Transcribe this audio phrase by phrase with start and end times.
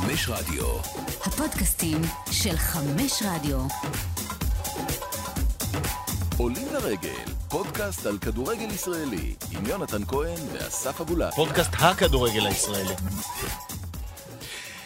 [0.00, 0.64] חמש רדיו.
[1.24, 3.58] הפודקאסטים של חמש רדיו.
[6.36, 11.44] עולים לרגל, פודקאסט על כדורגל ישראלי, עם יונתן כהן ואסף אבולעפיה.
[11.44, 12.94] פודקאסט הכדורגל הישראלי.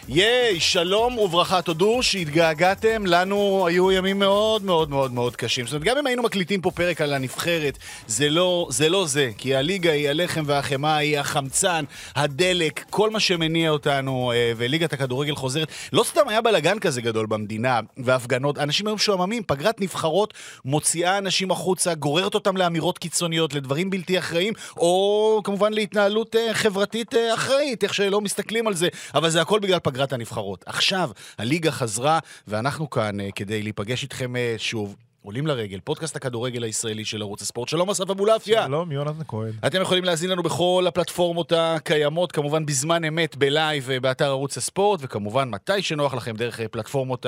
[0.09, 5.67] ייי, שלום וברכה, תודו שהתגעגעתם, לנו היו ימים מאוד מאוד מאוד מאוד קשים.
[5.67, 9.31] זאת אומרת, גם אם היינו מקליטים פה פרק על הנבחרת, זה לא זה, לא זה
[9.39, 11.85] כי הליגה היא הלחם והחמאה, היא החמצן,
[12.17, 15.69] הדלק, כל מה שמניע אותנו, אה, וליגת הכדורגל חוזרת.
[15.93, 20.35] לא סתם היה בלאגן כזה גדול במדינה, והפגנות, אנשים היו משועממים, פגרת נבחרות
[20.65, 27.15] מוציאה אנשים החוצה, גוררת אותם לאמירות קיצוניות, לדברים בלתי אחראיים, או כמובן להתנהלות אה, חברתית
[27.15, 30.65] אה, אחראית, איך שלא מסתכלים על זה, אבל זה הכל בגלל פגרת הנבחרות.
[30.67, 34.97] עכשיו, הליגה חזרה, ואנחנו כאן uh, כדי להיפגש איתכם uh, שוב.
[35.25, 37.69] עולים לרגל, פודקאסט הכדורגל הישראלי של ערוץ הספורט.
[37.69, 38.65] שלום אסף אבולעפיה.
[38.67, 39.53] שלום, יונתן כהן.
[39.67, 45.01] אתם יכולים להזין לנו בכל הפלטפורמות הקיימות, כמובן בזמן אמת, בלייב, אה, באתר ערוץ הספורט,
[45.03, 47.27] וכמובן מתי שנוח לכם דרך פלטפורמות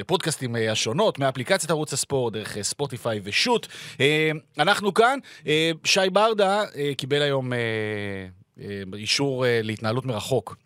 [0.00, 3.68] הפודקאסטים השונות, מאפליקציית ערוץ הספורט, דרך ספוטיפיי ושות.
[4.58, 5.18] אנחנו כאן,
[5.84, 6.64] שי ברדה
[6.96, 7.52] קיבל היום...
[8.94, 10.56] אישור אה, להתנהלות מרחוק.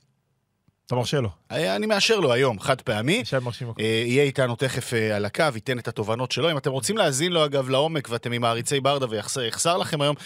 [0.87, 1.29] אתה מרשה לו.
[1.51, 3.25] אה, אני מאשר לו היום, חד פעמי.
[3.25, 3.73] שי מרשים.
[3.81, 6.51] אה, יהיה איתנו תכף על הקו, ייתן את התובנות שלו.
[6.51, 10.17] אם אתם רוצים להאזין לו, אגב, לעומק, ואתם עם מעריצי ברדה ויחסר לכם היום,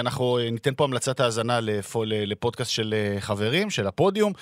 [0.00, 1.58] אנחנו ניתן פה המלצת האזנה
[2.04, 4.32] לפודקאסט של חברים, של הפודיום.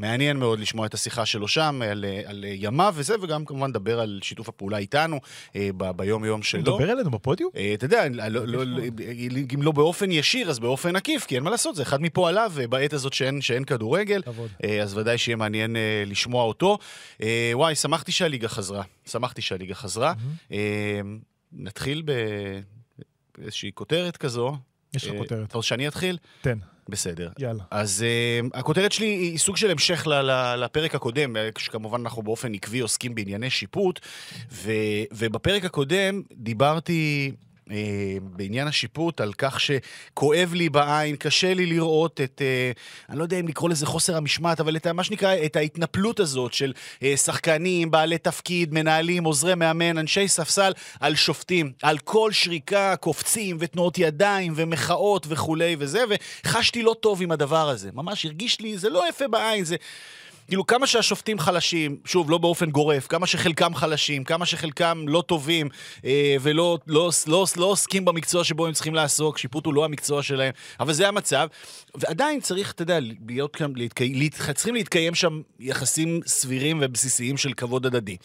[0.00, 4.20] מעניין מאוד לשמוע את השיחה שלו שם, על, על ימיו וזה, וגם כמובן לדבר על
[4.22, 5.20] שיתוף הפעולה איתנו
[5.56, 6.72] אה, ב, ביום-יום שלו.
[6.72, 7.50] הוא מדבר אלינו בפודיום?
[7.56, 8.82] אה, אתה יודע, לא, לא, לא,
[9.54, 12.66] אם לא באופן ישיר, אז באופן עקיף, כי אין מה לעשות, זה אחד מפועליו אה,
[12.66, 14.22] בעת הזאת שאין, שאין כדורגל.
[14.82, 16.78] אז ודאי שיהיה מעניין לשמוע אותו.
[17.52, 18.82] וואי, שמחתי שהליגה חזרה.
[19.06, 20.12] שמחתי שהליגה חזרה.
[20.12, 20.52] Mm-hmm.
[20.52, 21.00] אה,
[21.52, 22.02] נתחיל
[23.38, 24.56] באיזושהי כותרת כזו.
[24.94, 25.48] יש לך כותרת.
[25.48, 26.18] אתה רוצה שאני אתחיל?
[26.40, 26.58] תן.
[26.90, 27.28] בסדר.
[27.38, 27.62] יאללה.
[27.70, 28.04] אז
[28.44, 32.80] uh, הכותרת שלי היא סוג של המשך ל- ל- לפרק הקודם, שכמובן אנחנו באופן עקבי
[32.80, 34.00] עוסקים בענייני שיפוט,
[34.52, 34.70] ו-
[35.12, 37.32] ובפרק הקודם דיברתי...
[37.70, 37.76] אה,
[38.22, 42.72] בעניין השיפוט, על כך שכואב לי בעין, קשה לי לראות את, אה,
[43.08, 46.52] אני לא יודע אם לקרוא לזה חוסר המשמעת, אבל את מה שנקרא, את ההתנפלות הזאת
[46.52, 46.72] של
[47.02, 51.72] אה, שחקנים, בעלי תפקיד, מנהלים, עוזרי מאמן, אנשי ספסל, על שופטים.
[51.82, 56.04] על כל שריקה קופצים ותנועות ידיים ומחאות וכולי וזה,
[56.44, 57.90] וחשתי לא טוב עם הדבר הזה.
[57.94, 59.76] ממש הרגיש לי, זה לא יפה בעין, זה...
[60.50, 65.68] כאילו, כמה שהשופטים חלשים, שוב, לא באופן גורף, כמה שחלקם חלשים, כמה שחלקם לא טובים
[66.04, 70.22] אה, ולא לא, לא, לא עוסקים במקצוע שבו הם צריכים לעסוק, שיפוט הוא לא המקצוע
[70.22, 71.48] שלהם, אבל זה המצב.
[71.94, 74.14] ועדיין צריך, אתה יודע, להיות כאן, להתקי...
[74.14, 74.54] להת...
[74.54, 78.16] צריכים להתקיים שם יחסים סבירים ובסיסיים של כבוד הדדי.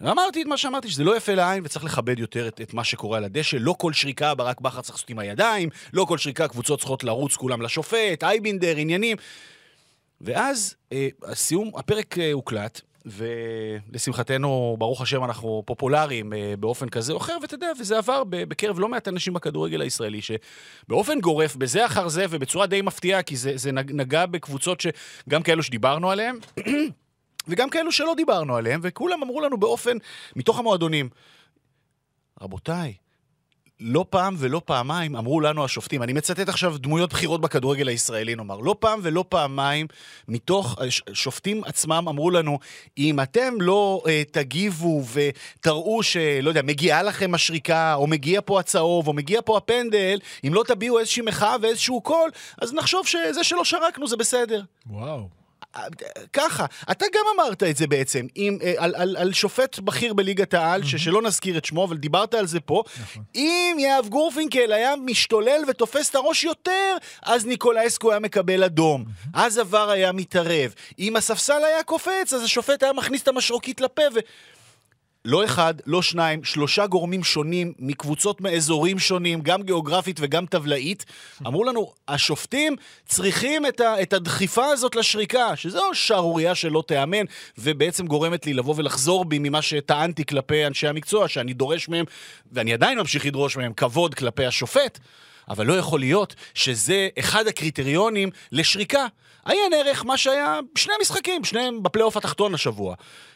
[0.00, 3.18] ואמרתי את מה שאמרתי, שזה לא יפה לעין וצריך לכבד יותר את, את מה שקורה
[3.18, 3.56] על הדשא.
[3.60, 7.36] לא כל שריקה ברק בכר צריך לעשות עם הידיים, לא כל שריקה קבוצות צריכות לרוץ
[7.36, 9.16] כולם לשופט, אייבינדר, עניינים.
[10.20, 17.18] ואז אה, הסיום, הפרק אה, הוקלט, ולשמחתנו, ברוך השם, אנחנו פופולריים אה, באופן כזה או
[17.18, 22.08] אחר, ואתה יודע, וזה עבר בקרב לא מעט אנשים בכדורגל הישראלי, שבאופן גורף, בזה אחר
[22.08, 26.36] זה, ובצורה די מפתיעה, כי זה, זה נגע בקבוצות שגם כאלו שדיברנו עליהן,
[27.48, 29.96] וגם כאלו שלא דיברנו עליהן, וכולם אמרו לנו באופן,
[30.36, 31.08] מתוך המועדונים,
[32.40, 32.94] רבותיי,
[33.80, 38.58] לא פעם ולא פעמיים אמרו לנו השופטים, אני מצטט עכשיו דמויות בכירות בכדורגל הישראלי נאמר,
[38.58, 39.86] לא פעם ולא פעמיים
[40.28, 40.78] מתוך
[41.12, 42.58] שופטים עצמם אמרו לנו,
[42.98, 49.08] אם אתם לא uh, תגיבו ותראו שלא יודע, מגיעה לכם השריקה, או מגיע פה הצהוב,
[49.08, 52.30] או מגיע פה הפנדל, אם לא תביעו איזושהי מחאה ואיזשהו קול,
[52.62, 54.62] אז נחשוב שזה שלא שרקנו זה בסדר.
[54.86, 55.39] וואו.
[56.32, 60.54] ככה, אתה גם אמרת את זה בעצם, עם, אה, על, על, על שופט בכיר בליגת
[60.54, 60.98] העל, mm-hmm.
[60.98, 62.82] שלא נזכיר את שמו, אבל דיברת על זה פה.
[63.00, 63.22] נכון.
[63.34, 69.04] אם יהב גורפינקל היה משתולל ותופס את הראש יותר, אז ניקולאסקו היה מקבל אדום.
[69.04, 69.28] Mm-hmm.
[69.34, 70.74] אז עבר היה מתערב.
[70.98, 74.18] אם הספסל היה קופץ, אז השופט היה מכניס את המשרוקית לפה ו...
[75.24, 81.04] לא אחד, לא שניים, שלושה גורמים שונים מקבוצות מאזורים שונים, גם גיאוגרפית וגם טבלאית,
[81.46, 82.76] אמרו לנו, השופטים
[83.06, 87.24] צריכים את, ה, את הדחיפה הזאת לשריקה, שזו שערורייה שלא תיאמן,
[87.58, 92.04] ובעצם גורמת לי לבוא ולחזור בי ממה שטענתי כלפי אנשי המקצוע, שאני דורש מהם,
[92.52, 94.98] ואני עדיין ממשיך לדרוש מהם, כבוד כלפי השופט.
[95.48, 99.06] אבל לא יכול להיות שזה אחד הקריטריונים לשריקה.
[99.44, 102.94] עיין ערך מה שהיה שני משחקים, שניהם בפלייאוף התחתון השבוע.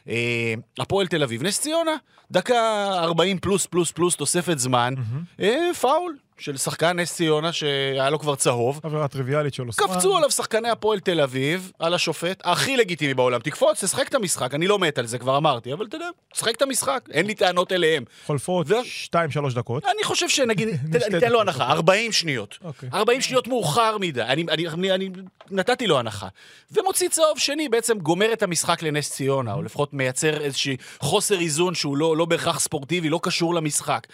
[0.08, 1.96] אה, הפועל תל אביב, נס ציונה,
[2.30, 5.42] דקה 40 פלוס פלוס פלוס תוספת זמן, mm-hmm.
[5.42, 8.80] אה, פאול, של שחקן נס ציונה שהיה לו כבר צהוב.
[8.82, 9.86] עבירה טריוויאלית של אוסמן.
[9.86, 13.40] קפצו עליו שחקני הפועל תל אביב, על השופט, הכי לגיטימי בעולם.
[13.40, 16.56] תקפוץ, תשחק את המשחק, אני לא מת על זה, כבר אמרתי, אבל אתה יודע, תשחק
[16.56, 18.04] את המשחק, אין לי טענות אליהם.
[18.26, 18.74] חולפות ו-
[19.14, 19.84] 2-3 דקות.
[19.84, 20.68] אני חושב שנגיד,
[21.12, 21.40] ניתן לו.
[21.40, 22.58] הנחה, 40 שניות.
[22.64, 22.88] אוקיי.
[22.92, 25.08] 40 שניות מאוחר מדי, אני
[25.50, 26.28] נתתי לו הנחה.
[26.72, 31.74] ומוציא צהוב שני, בעצם גומר את המשחק לנס ציונה, או לפחות מייצר איזשהו חוסר איזון
[31.74, 34.06] שהוא לא, לא בהכרח ספורטיבי, לא קשור למשחק.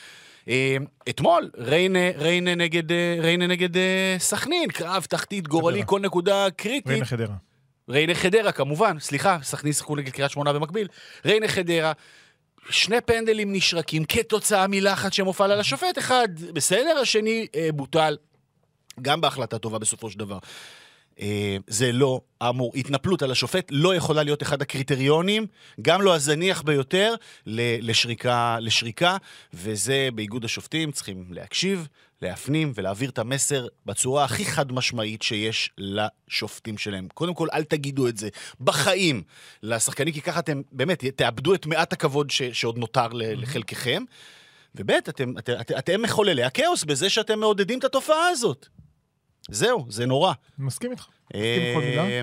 [0.51, 0.77] אה,
[1.09, 5.83] אתמול, ריינה, ריינה נגד, אה, ריינה נגד אה, סכנין, קרב תחתית גורלי.
[5.87, 6.87] כל נקודה קריטית.
[6.87, 7.35] ריינה חדרה.
[7.89, 10.89] ריינה חדרה כמובן, סליחה, סכנין שיחקו נגד קריית שמונה במקביל.
[11.25, 11.93] ריינה חדרה,
[12.71, 18.17] שני פנדלים נשרקים כתוצאה מלחץ שמופעל על השופט, אחד בסדר, השני אה, בוטל,
[19.03, 20.39] גם בהחלטה טובה בסופו של דבר.
[21.21, 25.47] אה, זה לא אמור, התנפלות על השופט לא יכולה להיות אחד הקריטריונים,
[25.83, 27.15] גם לא הזניח ביותר,
[27.47, 29.17] לשריקה, לשריקה,
[29.55, 31.89] וזה באיגוד השופטים צריכים להקשיב,
[32.23, 37.09] להפנים ולהעביר את המסר בצורה הכי חד משמעית שיש לשופטים שלהם.
[37.15, 38.29] קודם כל, אל תגידו את זה
[38.61, 39.23] בחיים
[39.63, 44.05] לשחקנים, כי ככה אתם באמת תאבדו את מעט הכבוד ש- שעוד נותר לחלקכם.
[44.75, 48.69] וב', אתם, אתם, אתם, אתם מחוללי הכאוס בזה שאתם מעודדים את התופעה הזאת.
[49.49, 50.33] זהו, זה נורא.
[50.59, 51.07] מסכים איתך.
[51.27, 52.03] מסכים עם כל מילה.
[52.03, 52.23] אה,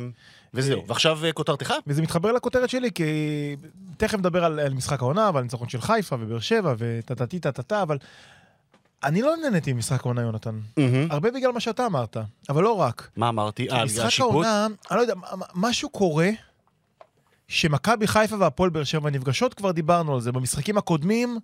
[0.53, 1.73] וזהו, ועכשיו אה, כותרתך?
[1.87, 3.03] וזה מתחבר לכותרת שלי, כי
[3.97, 7.97] תכף נדבר על, על משחק העונה ועל ניצחון של חיפה ובאר שבע וטטטי טטטה, אבל
[9.03, 10.59] אני לא נהניתי ממשחק העונה, יונתן.
[11.09, 12.17] הרבה בגלל מה שאתה אמרת,
[12.49, 13.09] אבל לא רק.
[13.17, 13.69] מה אמרתי?
[13.69, 14.31] אה, בגלל משחק השיפוט?
[14.31, 15.13] העונה, אני לא יודע,
[15.55, 16.29] משהו קורה
[17.47, 20.31] שמכבי חיפה והפועל באר שבע נפגשות, כבר דיברנו על זה.
[20.31, 21.39] במשחקים הקודמים,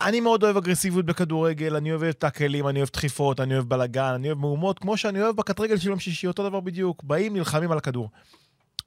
[0.00, 4.28] אני מאוד אוהב אגרסיביות בכדורגל, אני אוהב טאקלים, אני אוהב דחיפות, אני אוהב בלאגן, אני
[4.28, 7.04] אוהב מהומות, כמו שאני אוהב בקטרגל של יום שישי, אותו דבר בדיוק.
[7.04, 8.10] באים, נלחמים על הכדור.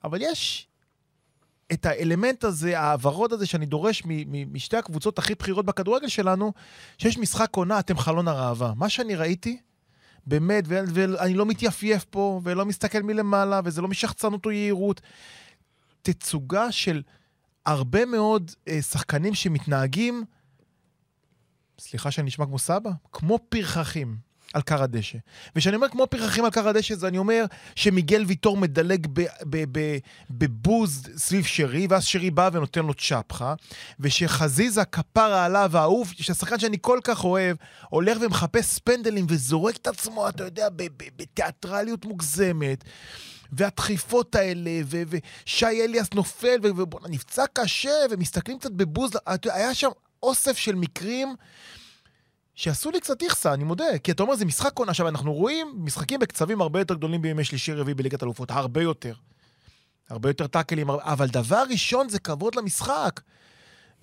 [0.04, 0.68] אבל יש
[1.74, 4.04] את האלמנט הזה, העברות הזה, שאני דורש
[4.52, 6.54] משתי הקבוצות הכי בכירות בכדורגל שלנו,
[6.98, 8.74] שיש משחק עונה, אתם חלון הראווה.
[8.76, 9.60] מה שאני ראיתי,
[10.28, 15.02] באמת, ואני לא מתייפייף פה, ולא מסתכל מלמעלה, וזה לא משחצנות או יהירות.
[16.02, 17.02] תצוגה של
[17.66, 20.24] הרבה מאוד אה, שחקנים שמתנהגים,
[21.82, 24.32] סליחה שאני נשמע כמו סבא, כמו פרחחים.
[24.54, 25.18] על כר הדשא.
[25.56, 27.46] וכשאני אומר כמו פרחחים על כר הדשא, זה אני אומר
[27.76, 29.08] שמיגל ויטור מדלג
[30.30, 33.54] בבוז סביב שרי, ואז שרי בא ונותן לו צ'פחה,
[34.00, 37.58] ושחזיזה כפרה עליו האהוב, שהשחקן שאני כל כך אוהב,
[37.90, 40.68] הולך ומחפש פנדלים וזורק את עצמו, אתה יודע,
[41.18, 42.84] בתיאטרליות מוגזמת.
[43.52, 49.12] והדחיפות האלה, ושי אליאס נופל, ו- ובואנה, נפצע קשה, ומסתכלים קצת בבוז,
[49.46, 49.90] היה שם
[50.24, 51.36] אוסף של מקרים
[52.56, 53.98] שעשו לי קצת איכסה, אני מודה.
[54.04, 54.92] כי אתה אומר, זה משחק עונה.
[54.92, 59.14] עכשיו, אנחנו רואים משחקים בקצבים הרבה יותר גדולים בימי שלישי-רביעי בליגת אלופות, הרבה יותר.
[60.10, 63.20] הרבה יותר טאקלים, אבל דבר ראשון זה כבוד למשחק.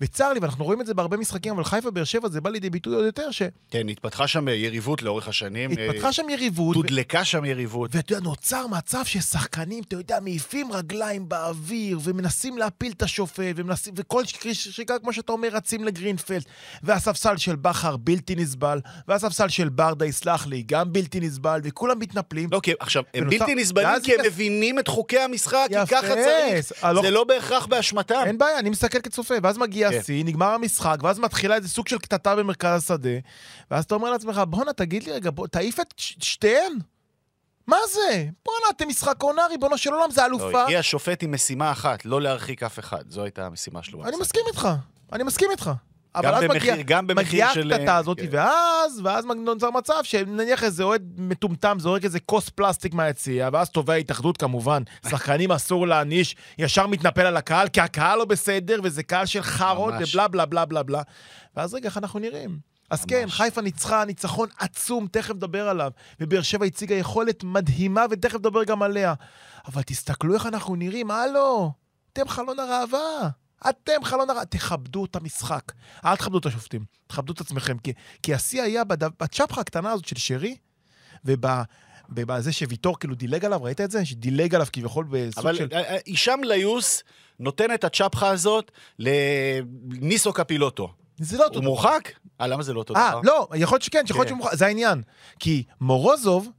[0.01, 2.69] וצר לי, ואנחנו רואים את זה בהרבה משחקים, אבל חיפה, באר שבע, זה בא לידי
[2.69, 3.29] ביטוי עוד יותר,
[3.71, 5.75] כן, התפתחה שם יריבות לאורך השנים.
[5.75, 6.75] שהתפתחה אה, שם יריבות.
[6.75, 7.95] תודלקה שם יריבות.
[7.95, 13.93] ואתה יודע, נוצר מצב ששחקנים, אתה יודע, מעיפים רגליים באוויר, ומנסים להפיל את השופט, ומנסים,
[13.97, 14.23] וכל
[14.53, 16.43] שריקה, כמו שאתה אומר, רצים לגרינפלד.
[16.83, 22.49] והספסל של בכר בלתי נסבל, והספסל של ברדה, יסלח לי, גם בלתי נסבל, וכולם מתנפלים.
[22.51, 25.75] לא, כי עכשיו, הם ונוצר- בלתי נסבלים כי הם מבינים את חוקי המשחק, כי.
[25.87, 26.83] ככה צריך.
[26.93, 28.23] לא- זה לא בהכרח באשמתם.
[28.25, 29.88] אין בעיה, אני מסתכל כצופה, ואז מגיע.
[29.97, 33.09] השיא, נגמר המשחק, ואז מתחילה איזה סוג של קטטה במרכז השדה,
[33.71, 36.73] ואז אתה אומר לעצמך, בואנה, תגיד לי רגע, בוא, תעיף את ש- שתיהן?
[37.67, 38.25] מה זה?
[38.45, 40.63] בואנה, אתם משחק עונה, ריבונו של עולם, זה לא, אלופה.
[40.63, 43.03] הגיע השופט עם משימה אחת, לא להרחיק אף אחד.
[43.09, 44.03] זו הייתה המשימה שלו.
[44.03, 44.21] אני במשחק.
[44.21, 44.67] מסכים איתך,
[45.13, 45.71] אני מסכים איתך.
[46.15, 48.27] אבל אז במחיר- מגיע, גם מגיעה של- הקטטה הזאת, כן.
[48.31, 53.93] ואז, ואז נוצר מצב שנניח איזה אוהד מטומטם זורק איזה כוס פלסטיק מהיציע, ואז תובע
[53.93, 59.25] התאחדות כמובן, שחקנים אסור להעניש, ישר מתנפל על הקהל, כי הקהל לא בסדר, וזה קהל
[59.25, 60.15] של חארות, ממש.
[60.15, 61.01] ובלה בלה בלה בלה בלה.
[61.55, 62.59] ואז רגע, איך אנחנו נראים?
[62.89, 65.91] אז כן, חיפה ניצחה, ניצחון עצום, תכף נדבר עליו.
[66.19, 69.13] ובאר שבע הציגה יכולת מדהימה, ותכף נדבר גם עליה.
[69.67, 71.71] אבל תסתכלו איך אנחנו נראים, הלו,
[72.13, 73.29] אתם חלון הראווה.
[73.69, 74.45] אתם חלון הראווה.
[74.45, 75.71] תכבדו את המשחק.
[76.05, 77.77] אל תכבדו את השופטים, תכבדו את עצמכם.
[77.77, 80.55] כי, כי השיא היה בדו, בצ'פחה הקטנה הזאת של שרי,
[82.09, 84.05] ובזה שוויטור כאילו דילג עליו, ראית את זה?
[84.05, 85.67] שדילג עליו כביכול בסוג אבל של...
[85.71, 87.03] אה, אה, הישאם ליוס
[87.39, 90.93] נותן את הצ'פחה הזאת לניסו קפילוטו.
[91.19, 91.69] זה לא אותו הוא דבר.
[91.69, 92.11] מורחק?
[92.41, 93.21] אה, למה זה לא אותו אה, דבר?
[93.23, 94.29] לא, יכול להיות שכן, יכול להיות כן.
[94.29, 95.01] שהוא מורחק, זה העניין.
[95.39, 96.49] כי מורוזוב,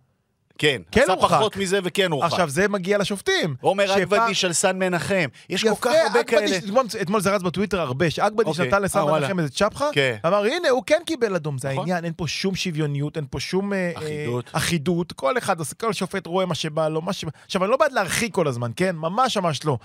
[0.61, 1.37] כן, כן עשה הורחק.
[1.37, 2.33] פחות מזה וכן הורחק.
[2.33, 3.57] עכשיו זה מגיע לשופטים.
[3.61, 5.29] עומר אגבדיש על סן מנחם.
[5.50, 6.59] יש כל יפה, כך הרבה אגבדיש, כאלה.
[6.59, 8.67] אתמול- אתמול זה רץ בטוויטר הרבה, שאגבדיש אוקיי.
[8.69, 9.19] נתן לסן אה.
[9.21, 10.17] מנחם איזה צ'פחה, כן.
[10.26, 11.79] אמר הנה הוא כן קיבל אדום, זה נכון.
[11.81, 14.45] העניין, אין פה שום שוויוניות, אין פה שום אה, אחידות.
[14.45, 17.25] אה, אחידות, כל אחד, כל שופט רואה מה שבא לו, מה ש...
[17.47, 18.97] עכשיו אני לא בעד להרחיק כל הזמן, כן?
[18.97, 19.79] ממש ממש לא.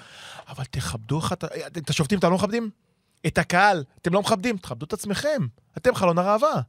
[0.50, 1.36] אבל תכבדו אחד,
[1.78, 2.70] את השופטים אתם לא מכבדים?
[3.28, 5.42] את הקהל אתם לא מכבדים, תכבדו את עצמכם.
[5.78, 6.62] אתם חלון הראווה.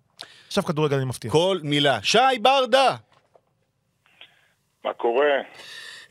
[0.49, 1.33] עכשיו כדורגל אני מבטיח.
[1.33, 1.99] כל מילה.
[2.03, 2.97] שי ברדה!
[4.87, 5.25] מה קורה?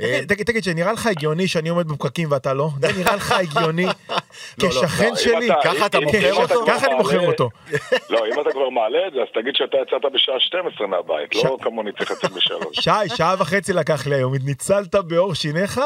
[0.01, 2.70] אה, תגיד, תגיד, תגיד, שנראה לך הגיוני שאני עומד בפקקים ואתה לא?
[2.79, 3.86] זה נראה לך הגיוני?
[4.63, 5.48] לא, כשכן לא, שלי?
[5.63, 6.65] ככה אתה מוכר אם אתה אותו?
[6.67, 7.50] ככה אני מוכר אותו.
[8.10, 11.58] לא, אם אתה כבר מעלה את זה, אז תגיד שאתה יצאת בשעה 12 מהבית, לא
[11.62, 12.79] כמוני צריך לצאת בשלוש.
[12.79, 15.82] שי, שעה וחצי לקח לי היום, ניצלת בעור שיניך?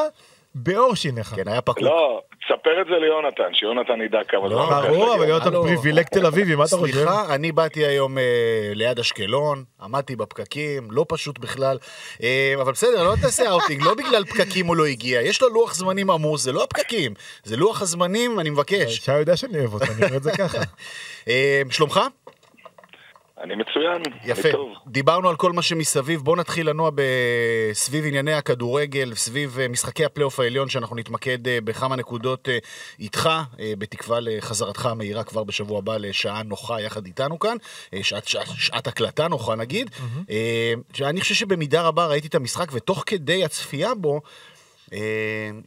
[0.56, 1.28] בעור שיניך.
[1.28, 1.82] כן, היה פקוק.
[1.82, 4.76] לא, תספר את זה ליונתן, שיונתן ידע כמה לא, זמן.
[4.76, 5.16] לוקח ברור.
[5.16, 5.52] אבל יונתן.
[5.52, 6.94] פריבילג תל אביבי, מה אתה חושב?
[6.94, 8.24] סליחה, אני באתי היום אה,
[8.76, 11.78] ליד אשקלון, עמדתי בפקקים, לא פשוט בכלל.
[12.24, 15.22] אה, אבל בסדר, לא תעשה אאוטינג, לא בגלל פקקים הוא לא הגיע.
[15.22, 17.14] יש לו לוח זמנים עמוס, זה לא הפקקים,
[17.44, 18.98] זה לוח הזמנים, אני מבקש.
[18.98, 20.58] שי יודע שאני אוהב אותו, אני אומר את זה ככה.
[21.28, 22.00] אה, שלומך?
[23.44, 24.42] אני מצוין, יפה.
[24.42, 24.74] אני טוב.
[24.88, 27.02] דיברנו על כל מה שמסביב, בוא נתחיל לנוע ב-
[27.74, 32.58] סביב ענייני הכדורגל, סביב אה, משחקי הפלייאוף העליון, שאנחנו נתמקד אה, בכמה נקודות אה,
[33.00, 33.30] איתך,
[33.78, 37.58] בתקווה לחזרתך המהירה כבר בשבוע הבא לשעה נוחה יחד איתנו כאן,
[38.02, 39.90] שעת, שעת, שעת הקלטה נוחה נגיד.
[40.30, 44.22] אה, שאני חושב שבמידה רבה ראיתי את המשחק, ותוך כדי הצפייה בו,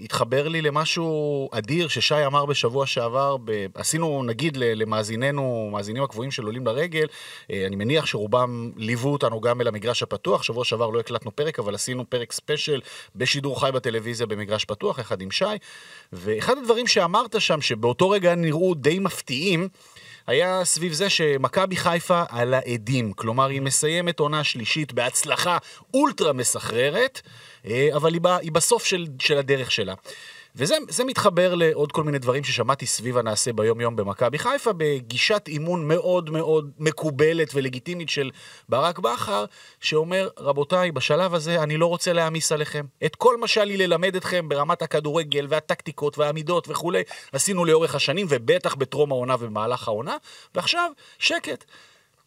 [0.01, 3.67] התחבר לי למשהו אדיר ששי אמר בשבוע שעבר, ב...
[3.75, 7.07] עשינו נגיד למאזיננו, מאזינים הקבועים של עולים לרגל,
[7.51, 11.59] אה, אני מניח שרובם ליוו אותנו גם אל המגרש הפתוח, שבוע שעבר לא הקלטנו פרק,
[11.59, 12.81] אבל עשינו פרק ספיישל
[13.17, 15.45] בשידור חי בטלוויזיה במגרש פתוח, יחד עם שי,
[16.13, 19.69] ואחד הדברים שאמרת שם, שבאותו רגע נראו די מפתיעים,
[20.27, 23.13] היה סביב זה שמכבי חיפה על העדים.
[23.13, 25.59] כלומר, היא מסיימת עונה שלישית בהצלחה
[25.95, 27.31] אולטרה מסחררת, אה,
[27.97, 29.95] אבל היא, ב, היא בסוף של, של הדרך שלה.
[30.57, 35.89] וזה זה מתחבר לעוד כל מיני דברים ששמעתי סביב הנעשה ביום-יום במכבי חיפה, בגישת אימון
[35.89, 38.31] מאוד מאוד מקובלת ולגיטימית של
[38.69, 39.45] ברק בכר,
[39.81, 42.85] שאומר, רבותיי, בשלב הזה אני לא רוצה להעמיס עליכם.
[43.05, 47.03] את כל מה שהיה לי ללמד אתכם ברמת הכדורגל והטקטיקות והעמידות וכולי,
[47.33, 50.17] עשינו לאורך השנים, ובטח בטרום העונה ובמהלך העונה,
[50.55, 51.65] ועכשיו, שקט.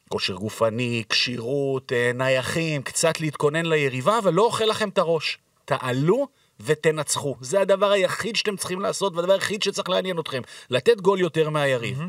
[0.09, 5.37] כושר גופני, כשירות, אה, נייחים, קצת להתכונן ליריבה, אבל לא אוכל לכם את הראש.
[5.65, 6.27] תעלו
[6.59, 7.35] ותנצחו.
[7.41, 10.41] זה הדבר היחיד שאתם צריכים לעשות, והדבר היחיד שצריך לעניין אתכם.
[10.69, 11.99] לתת גול יותר מהיריב.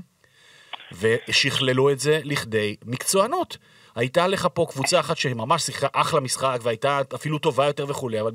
[0.93, 3.57] ושכללו את זה לכדי מקצוענות.
[3.95, 8.33] הייתה לך פה קבוצה אחת שממש שיחקה אחלה משחק והייתה אפילו טובה יותר וכולי, אבל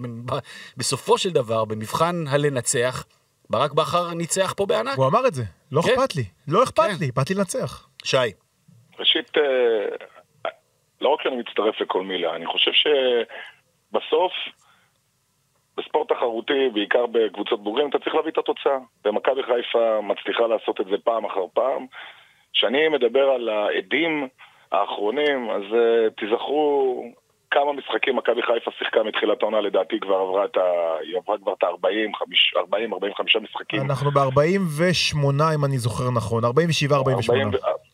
[0.77, 3.05] בסופו של דבר, במבחן הלנצח,
[3.49, 4.97] ברק בכר ניצח פה בענק.
[4.97, 5.89] הוא אמר את זה, לא כן.
[5.89, 6.25] אכפת לי.
[6.47, 6.95] לא אכפת כן.
[6.99, 7.87] לי, באתי לנצח.
[8.03, 8.17] שי,
[9.01, 10.51] ראשית, אה,
[11.01, 14.31] לא רק שאני מצטרף לכל מילה, אני חושב שבסוף,
[15.77, 18.77] בספורט תחרותי, בעיקר בקבוצות בוגרים, אתה צריך להביא את התוצאה.
[19.05, 21.86] ומכבי חיפה מצליחה לעשות את זה פעם אחר פעם.
[22.53, 24.27] כשאני מדבר על העדים
[24.72, 27.05] האחרונים, אז uh, תיזכרו
[27.51, 30.62] כמה משחקים מכבי חיפה שיחקה מתחילת העונה, לדעתי כבר עברה את ה...
[31.01, 33.81] היא עברה כבר את ה-40, 40-45 משחקים.
[33.81, 35.17] אנחנו ב-48,
[35.55, 36.46] אם אני זוכר נכון.
[36.46, 37.43] 47, 48.
[37.43, 37.51] 40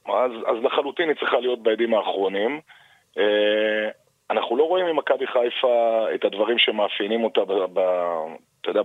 [0.10, 2.62] אז, אז לחלוטין היא צריכה להיות בעדים האחרונים.
[3.18, 3.90] אה,
[4.30, 7.80] אנחנו לא רואים ממכבי חיפה את הדברים שמאפיינים אותה, ב, ב,
[8.62, 8.82] אתה יודע,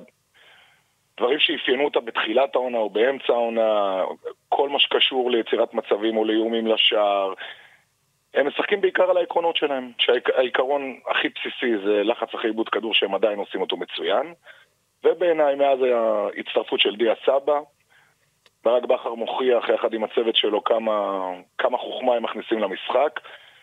[1.16, 4.02] דברים שאפיינו אותה בתחילת העונה או באמצע העונה,
[4.48, 7.32] כל מה שקשור ליצירת מצבים או לאיומים לשער.
[8.34, 13.14] הם משחקים בעיקר על העקרונות שלהם, שהעיקרון הכי בסיסי זה לחץ אחרי עיבוד כדור שהם
[13.14, 14.34] עדיין עושים אותו מצוין.
[15.04, 17.60] ובעיניי מאז ההצטרפות של דיה סבא,
[18.64, 21.20] ברק בכר מוכיח יחד עם הצוות שלו כמה,
[21.58, 23.20] כמה חוכמה הם מכניסים למשחק,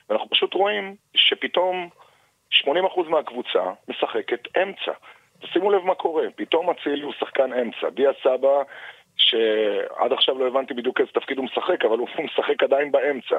[0.10, 1.90] ואנחנו פשוט רואים שפתאום
[2.54, 2.66] 80%
[3.10, 4.92] מהקבוצה משחקת אמצע.
[5.46, 7.90] שימו לב מה קורה, פתאום אצילי הוא שחקן אמצע.
[7.90, 8.64] דיה סבא,
[9.18, 13.38] שעד עכשיו לא הבנתי בדיוק איזה תפקיד הוא משחק, אבל הוא משחק עדיין באמצע.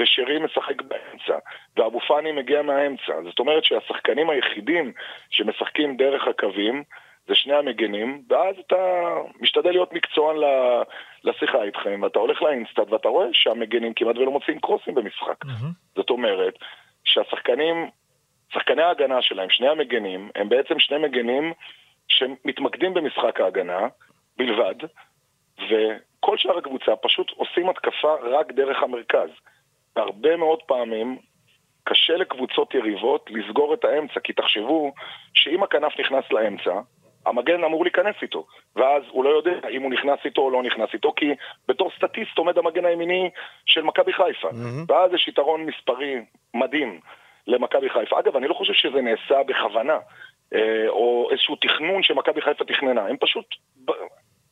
[0.00, 1.38] ושרי משחק באמצע,
[1.76, 3.22] ואבו פאני מגיע מהאמצע.
[3.24, 4.92] זאת אומרת שהשחקנים היחידים
[5.30, 6.84] שמשחקים דרך הקווים
[7.26, 8.76] זה שני המגנים, ואז אתה
[9.40, 10.36] משתדל להיות מקצוען
[11.24, 15.44] לשיחה איתכם, ואתה הולך לאינסטאט ואתה רואה שהמגנים כמעט ולא מוצאים קרוסים במשחק.
[15.96, 16.54] זאת אומרת
[17.04, 17.90] שהשחקנים,
[18.52, 21.52] שחקני ההגנה שלהם, שני המגנים, הם בעצם שני מגנים
[22.08, 23.88] שמתמקדים במשחק ההגנה
[24.36, 24.74] בלבד,
[25.58, 29.30] וכל שאר הקבוצה פשוט עושים התקפה רק דרך המרכז.
[29.96, 31.18] והרבה מאוד פעמים
[31.84, 34.92] קשה לקבוצות יריבות לסגור את האמצע, כי תחשבו
[35.34, 36.80] שאם הכנף נכנס לאמצע,
[37.26, 40.88] המגן אמור להיכנס איתו, ואז הוא לא יודע אם הוא נכנס איתו או לא נכנס
[40.92, 41.26] איתו, כי
[41.68, 43.30] בתור סטטיסט עומד המגן הימיני
[43.66, 44.92] של מכבי חיפה, mm-hmm.
[44.92, 46.20] ואז יש יתרון מספרי
[46.54, 47.00] מדהים
[47.46, 48.18] למכבי חיפה.
[48.18, 49.98] אגב, אני לא חושב שזה נעשה בכוונה,
[50.54, 53.46] אה, או איזשהו תכנון שמכבי חיפה תכננה, הם פשוט,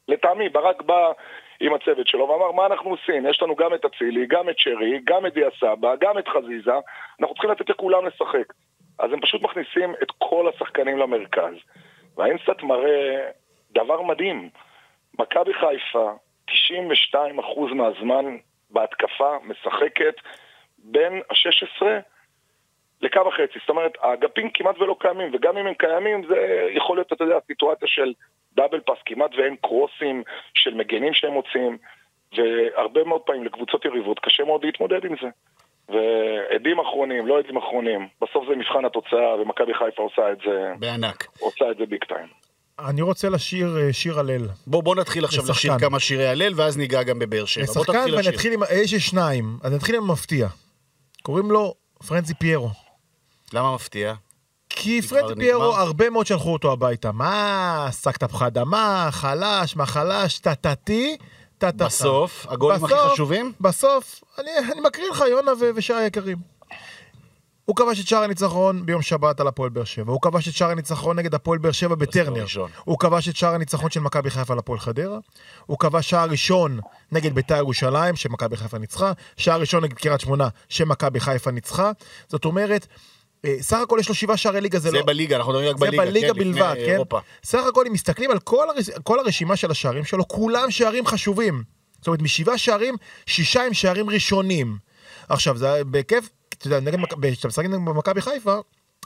[0.08, 1.12] לטעמי, ברק בא
[1.60, 3.26] עם הצוות שלו ואמר, מה אנחנו עושים?
[3.26, 6.72] יש לנו גם את אצילי, גם את שרי, גם את דיה סבא, גם את חזיזה,
[7.20, 8.52] אנחנו צריכים לתת לכולם לשחק.
[8.98, 11.54] אז הם פשוט מכניסים את כל השחקנים למרכז.
[12.16, 13.30] והאינסטאט מראה
[13.72, 14.50] דבר מדהים.
[15.18, 16.12] מכבי חיפה,
[16.50, 16.52] 90%
[17.14, 18.36] 52% מהזמן
[18.70, 20.14] בהתקפה משחקת
[20.78, 21.86] בין ה-16
[23.00, 23.58] לקו החצי.
[23.58, 27.38] זאת אומרת, האגפים כמעט ולא קיימים, וגם אם הם קיימים, זה יכול להיות, אתה יודע,
[27.46, 28.12] סיטואציה של
[28.54, 30.22] דאבל פאס, כמעט ואין קרוסים
[30.54, 31.78] של מגנים שהם מוצאים,
[32.36, 35.28] והרבה מאוד פעמים לקבוצות יריבות קשה מאוד להתמודד עם זה.
[35.92, 41.26] ועדים אחרונים, לא עדים אחרונים, בסוף זה מבחן התוצאה, ומכבי חיפה עושה את זה, בענק.
[41.40, 42.26] עושה את זה ביג טיים.
[42.78, 44.48] אני רוצה לשיר אה, שיר הלל.
[44.66, 45.58] בוא, בוא נתחיל עכשיו לשחקן.
[45.58, 47.62] לשיר כמה שירי הלל, ואז ניגע גם בבאר שבע.
[47.62, 48.04] לשחקן.
[48.28, 48.60] אתחיל עם...
[48.82, 49.44] יש לי שניים.
[49.62, 50.48] אז נתחיל עם המפתיע.
[51.22, 51.74] קוראים לו
[52.08, 52.68] פרנזי פיירו.
[53.52, 54.14] למה מפתיע?
[54.70, 55.80] כי פרנזי פיירו, נגמר?
[55.80, 57.12] הרבה מאוד שלחו אותו הביתה.
[57.12, 61.16] מה, שק תפוחי אדמה, חלש, מה חלש, טטטי,
[61.70, 61.84] טטטה.
[61.86, 63.52] בסוף, הגולים הכי בסוף- חשובים?
[63.60, 66.38] בסוף, אני, אני מקריא לך, יונה ו- ושאר היקרים.
[67.64, 70.12] הוא כבש את שער הניצחון ביום שבת על הפועל באר שבע.
[70.12, 72.44] הוא כבש את שער הניצחון נגד הפועל באר שבע בטרנר.
[72.84, 75.18] הוא כבש את שער הניצחון של מכבי חיפה על הפועל חדרה.
[75.66, 76.80] הוא כבש שער ראשון
[77.12, 79.12] נגד בית"ר ירושלים, שמכבי חיפה ניצחה.
[79.36, 81.90] שער ראשון נגד קריית שמונה, שמכבי חיפה ניצחה.
[82.28, 82.86] זאת אומרת,
[83.60, 85.04] סך הכל יש לו שבעה שערי ליגה, זה, זה לא...
[85.04, 86.92] בליגה, אנחנו מדברים רק זה בליגה, בליגה כן, בלבד, כן?
[86.92, 87.20] אירופה.
[87.44, 88.90] סך הכל, אם מסתכלים על כל, הרש...
[88.90, 91.62] כל הרשימה של השערים שלו, כולם שערים חשובים.
[91.98, 92.94] זאת אומרת, משבעה שערים,
[93.26, 94.76] שישה הם שערים ראשונים.
[95.28, 96.90] עכשיו, זה בהיקף, אתה יודע,
[97.32, 98.56] כשאתה משחק נגד מכבי חיפה,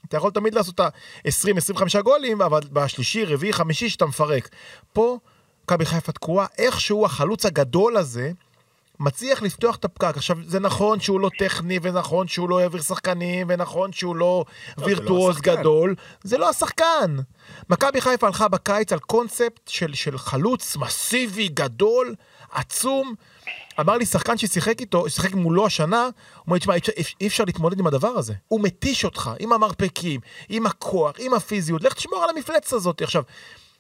[0.09, 4.49] אתה יכול תמיד לעשות את ה-20-25 גולים, אבל בשלישי, רביעי, חמישי, שאתה מפרק.
[4.93, 5.19] פה,
[5.64, 8.33] מכבי חיפה תקועה, איכשהו החלוץ הגדול הזה,
[9.00, 10.12] מצליח לפתוח את הפקק.
[10.17, 14.45] עכשיו, זה נכון שהוא לא טכני, ונכון שהוא לא יעביר שחקנים, ונכון שהוא לא
[14.79, 15.61] וירטואוז השחקן.
[15.61, 15.95] גדול.
[16.23, 17.17] זה לא השחקן.
[17.71, 22.15] מכבי חיפה הלכה בקיץ על קונספט של, של חלוץ מסיבי, גדול,
[22.53, 23.15] עצום.
[23.81, 26.11] אמר לי שחקן ששיחק איתו, ששיחק מולו השנה, הוא
[26.47, 26.75] אומר לי, תשמע,
[27.21, 28.35] אי אפשר להתמודד עם הדבר הזה.
[28.49, 31.83] הוא מתיש אותך, עם המרפקים, עם הכוח, עם הפיזיות.
[31.83, 33.03] לך תשמור על המפלצת הזאת.
[33.03, 33.23] עכשיו,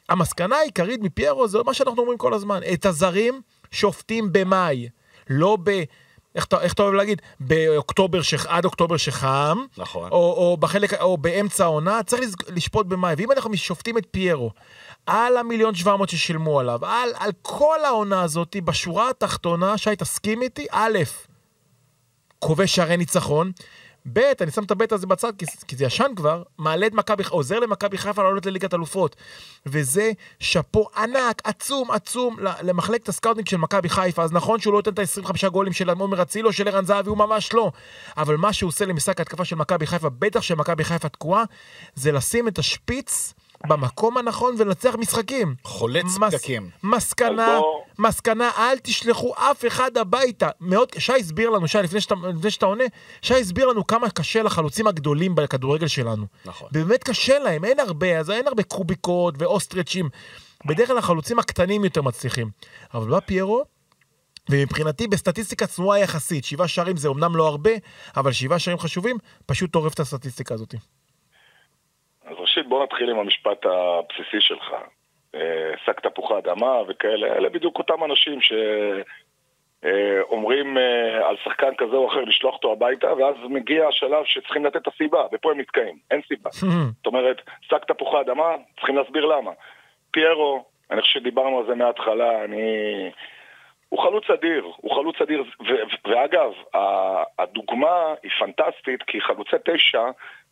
[0.08, 2.60] המסקנה העיקרית מפיירו זה מה שאנחנו אומרים כל הזמן.
[2.72, 4.88] את הזרים שופטים במאי,
[5.30, 5.82] לא ב...
[6.34, 7.22] איך אתה, איך אתה אוהב להגיד?
[7.40, 8.34] באוקטובר, ש...
[8.34, 10.10] עד אוקטובר שחם, נכון.
[10.10, 13.14] או, או, בחלק, או באמצע העונה, צריך לשפוט במאי.
[13.18, 14.50] ואם אנחנו שופטים את פיירו
[15.06, 20.42] על המיליון שבע מאות ששילמו עליו, על, על כל העונה הזאת, בשורה התחתונה, שי, תסכים
[20.42, 20.98] איתי, א',
[22.38, 23.52] כובש שערי ניצחון,
[24.12, 27.22] ב', אני שם את הב' הזה בצד, כי, כי זה ישן כבר, מעלה את מכבי,
[27.28, 29.16] עוזר למכבי חיפה לעלות לליגת אלופות.
[29.66, 34.22] וזה שאפו ענק, עצום, עצום, למחלקת הסקאוטינג של מכבי חיפה.
[34.22, 37.08] אז נכון שהוא לא נותן את ה-25 גולים של עומר אצילי או של ערן זהבי,
[37.08, 37.72] הוא ממש לא.
[38.16, 41.44] אבל מה שהוא עושה למשחק ההתקפה של מכבי חיפה, בטח שמכבי חיפה תקועה,
[41.94, 43.34] זה לשים את השפיץ
[43.68, 45.54] במקום הנכון ולנצח משחקים.
[45.64, 46.70] חולץ מס- פקקים.
[46.82, 47.58] מסקנה,
[47.98, 50.48] מסקנה, אל תשלחו אף אחד הביתה.
[50.60, 52.84] מאוד, שי הסביר לנו, שי, לפני שאתה, לפני שאתה עונה,
[53.22, 56.26] שי הסביר לנו כמה קשה לחלוצים הגדולים בכדורגל שלנו.
[56.44, 56.68] נכון.
[56.72, 60.08] באמת קשה להם, אין הרבה, אז אין הרבה קוביקות ואוסטרצ'ים.
[60.66, 62.50] בדרך כלל החלוצים הקטנים יותר מצליחים.
[62.94, 63.64] אבל בא פיירו,
[64.50, 67.70] ומבחינתי בסטטיסטיקה צנועה יחסית, שבעה שערים זה אמנם לא הרבה,
[68.16, 70.74] אבל שבעה שערים חשובים, פשוט טורף את הסטטיסטיקה הזאת.
[72.26, 74.74] אז ראשית, בוא נתחיל עם המשפט הבסיסי שלך.
[75.34, 78.38] אה, שק תפוחי אדמה וכאלה, אלה בדיוק אותם אנשים
[79.82, 80.76] שאומרים
[81.24, 85.26] על שחקן כזה או אחר לשלוח אותו הביתה, ואז מגיע השלב שצריכים לתת את הסיבה,
[85.32, 86.50] ופה הם נתקעים, אין סיבה.
[86.96, 89.50] זאת אומרת, שק תפוחי אדמה, צריכים להסביר למה.
[90.10, 92.62] פיירו, אני חושב שדיברנו על זה מההתחלה, אני...
[93.88, 96.52] הוא חלוץ אדיר, הוא חלוץ אדיר, ו- ואגב,
[97.38, 100.04] הדוגמה היא פנטסטית, כי חלוצי תשע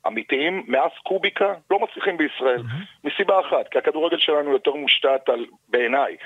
[0.06, 2.62] אמיתיים מאז קוביקה לא מצליחים בישראל,
[3.04, 6.16] מסיבה אחת, כי הכדורגל שלנו יותר מושתת על, בעיניי,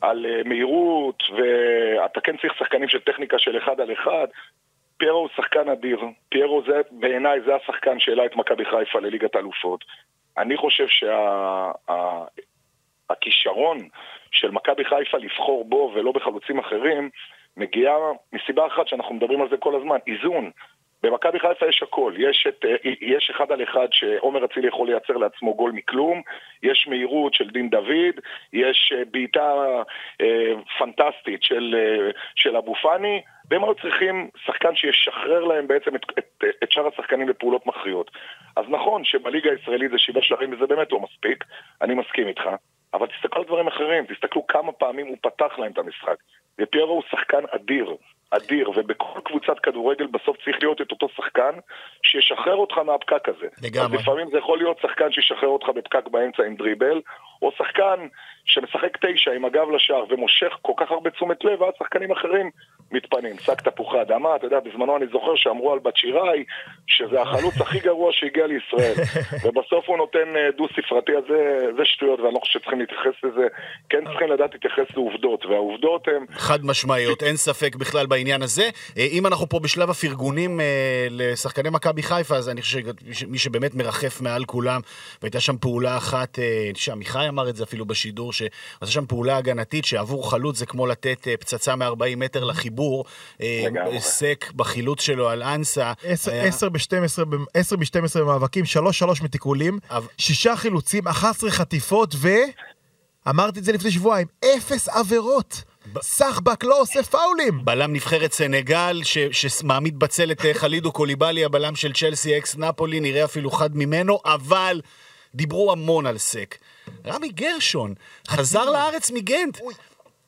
[0.00, 4.26] על אה, מהירות, ואתה כן צריך שחקנים של טכניקה של אחד על אחד.
[4.96, 9.84] פיירו הוא שחקן אדיר, פיירו זה, בעיניי זה השחקן שהעלה את מכבי חיפה לליגת האלופות.
[10.38, 11.70] אני חושב שה...
[13.10, 13.78] הכישרון
[14.30, 17.10] של מכבי חיפה לבחור בו ולא בחלוצים אחרים,
[17.56, 17.96] מגיעה
[18.32, 20.50] מסיבה אחת שאנחנו מדברים על זה כל הזמן, איזון.
[21.02, 25.16] במכבי חיפה יש הכל, יש, את, אה, יש אחד על אחד שעומר אצילי יכול לייצר
[25.16, 26.22] לעצמו גול מכלום,
[26.62, 28.14] יש מהירות של דין דוד,
[28.52, 29.54] יש אה, בעיטה
[30.20, 36.02] אה, פנטסטית של, אה, של אבו פאני, והם היו צריכים שחקן שישחרר להם בעצם את,
[36.18, 38.10] את, את שאר השחקנים לפעולות מכריעות.
[38.56, 41.44] אז נכון שבליגה הישראלית זה שבעה שערים וזה באמת לא מספיק,
[41.82, 42.42] אני מסכים איתך,
[42.94, 46.16] אבל תסתכלו על דברים אחרים, תסתכלו כמה פעמים הוא פתח להם את המשחק.
[46.58, 47.96] ופיירו הוא שחקן אדיר,
[48.30, 51.52] אדיר, ובכל קבוצת כדורגל בסוף צריך להיות את אותו שחקן
[52.02, 53.46] שישחרר אותך מהפקק הזה.
[53.62, 53.96] לגמרי.
[53.96, 57.00] אז לפעמים זה יכול להיות שחקן שישחרר אותך בפקק באמצע עם דריבל,
[57.42, 58.08] או שחקן
[58.44, 62.50] שמשחק תשע עם הגב לשער ומושך כל כך הרבה תשומת לב, ואז שחקנים אחרים
[62.92, 63.38] מתפנים.
[63.38, 66.44] שק תפוחי אדמה, אתה יודע, בזמנו אני זוכר שאמרו על בת שיראי
[66.86, 68.94] שזה החלוץ הכי גרוע שהגיע לישראל.
[69.44, 73.46] ובסוף הוא נותן אה, דו-ספרתי, אז זה, זה שטויות, ואני לא חושב שצריכים להתייחס לזה.
[73.88, 76.26] כן צריכים לדעת להתייחס לעובדות, והעובדות הן...
[76.30, 78.68] חד משמעיות, אין ספק בכלל בעניין הזה.
[78.98, 82.78] אה, אם אנחנו פה בשלב הפרגונים אה, לשחקני מכבי חיפה, אז אני חושב
[83.12, 84.80] שמי שבאמת מרחף מעל כולם,
[85.22, 88.50] והייתה שם פעולה אחת, אה, שעמיחי אמר את זה אפילו בשידור, שעשה
[88.86, 91.86] שם פעולה הגנתית, שעבור חלוץ זה כמו לתת אה, פצצה מ-40
[92.16, 93.04] מטר לחיבור.
[93.42, 93.64] אה.
[94.00, 95.92] סק בחילוץ שלו על אנסה.
[96.32, 97.18] היה- 10 ב-12
[97.54, 102.28] 10 ב-12 במאבקים, 3-3 מתיקולים, אבל- שישה חילוצים, 11 חטיפות, ו...
[103.28, 105.62] אמרתי את זה לפני שבועיים, אפס עבירות.
[106.02, 107.64] סחבק לא עושה פאולים.
[107.64, 113.00] בלם נבחרת סנגל, ש- שמעמיד בצל את אה, חלידו קוליבאלי, הבלם של צ'לסי אקס נפולי,
[113.00, 114.80] נראה אפילו חד ממנו, אבל
[115.34, 116.58] דיברו המון על סק.
[117.06, 117.94] רמי גרשון,
[118.28, 119.58] חזר לארץ מגנט.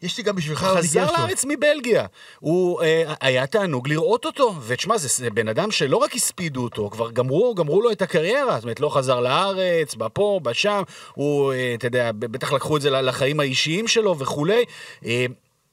[0.02, 1.20] יש לי גם בשבילך רמי חזר גרשון.
[1.20, 2.06] לארץ מבלגיה.
[2.40, 4.54] הוא, אה, היה תענוג לראות אותו.
[4.66, 8.54] ותשמע, זה, זה בן אדם שלא רק הספידו אותו, כבר גמרו, גמרו לו את הקריירה.
[8.54, 10.82] זאת אומרת, לא חזר לארץ, בא פה, בא שם.
[11.14, 14.64] הוא, אה, אתה יודע, בטח לקחו את זה לחיים האישיים שלו וכולי.
[15.06, 15.26] אה,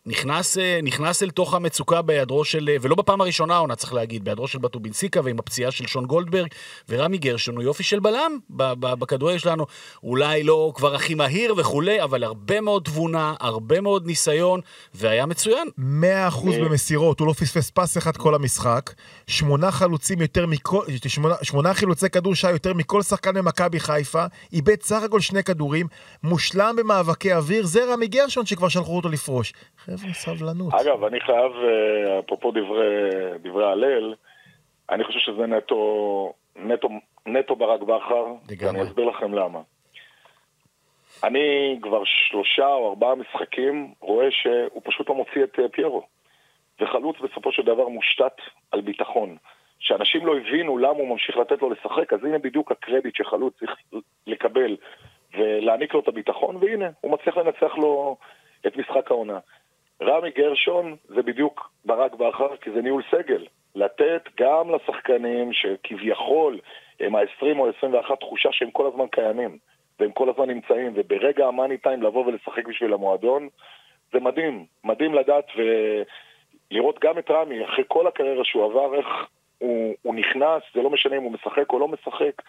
[0.08, 4.24] נכנס, אה, נכנס אל תוך המצוקה בהיעדרו של, אה, ולא בפעם הראשונה העונה צריך להגיד,
[4.24, 6.48] בהיעדרו של בטובינסיקה ועם הפציעה של שון גולדברג,
[6.90, 9.66] ורמי גרשון הוא יופי של בלם ב- ב- בכדורגל שלנו,
[10.04, 14.62] אולי לא כבר הכי מהיר וכולי, אבל הרבה מאוד תבונה, הרבה מאוד ניסיון,
[14.96, 15.68] והיה מצוין.
[15.78, 18.94] 100% במסירות, הוא לא פספס פס אחד כל המשחק.
[19.28, 24.26] שמונה חלוצים יותר מכל, שמונה, שמונה חילוצי כדור שעה יותר מכל שחקן במכבי חיפה.
[24.54, 25.88] איבד סך הכל שני כדורים.
[26.24, 27.66] מושלם במאבקי אוויר.
[27.66, 29.54] זה רמי גרשון שכבר שלחו אותו לפרוש.
[29.88, 30.74] חבר'ה, סבלנות.
[30.74, 34.14] אגב, אני חייב, אה, אפרופו דברי, דברי הלל,
[34.90, 36.90] אני חושב שזה נטו, נטו,
[37.26, 38.26] נטו ברק בכר.
[38.60, 39.60] ואני אסביר לכם למה.
[41.24, 46.04] אני כבר שלושה או ארבעה משחקים רואה שהוא פשוט לא מוציא את אה, פיירו.
[46.82, 48.36] וחלוץ בסופו של דבר מושתת
[48.72, 49.38] על ביטחון.
[49.80, 53.72] שאנשים לא הבינו למה הוא ממשיך לתת לו לשחק, אז הנה בדיוק הקרדיט שחלוץ צריך
[54.28, 54.78] לקבל
[55.38, 58.18] ולהעניק לו את הביטחון, והנה, הוא מצליח לנצח לו
[58.68, 59.40] את משחק העונה.
[60.02, 63.46] רמי גרשון זה בדיוק ברק בכר, כי זה ניהול סגל.
[63.76, 66.60] לתת גם לשחקנים שכביכול
[67.00, 69.58] הם ה-20 או 21 תחושה שהם כל הזמן קיימים,
[70.00, 73.50] והם כל הזמן נמצאים, וברגע המאני טיים לבוא ולשחק בשביל המועדון,
[74.14, 74.66] זה מדהים.
[74.84, 79.08] מדהים לדעת ולראות גם את רמי, אחרי כל הקריירה שהוא עבר, איך
[79.58, 82.42] הוא, הוא נכנס, זה לא משנה אם הוא משחק או לא משחק,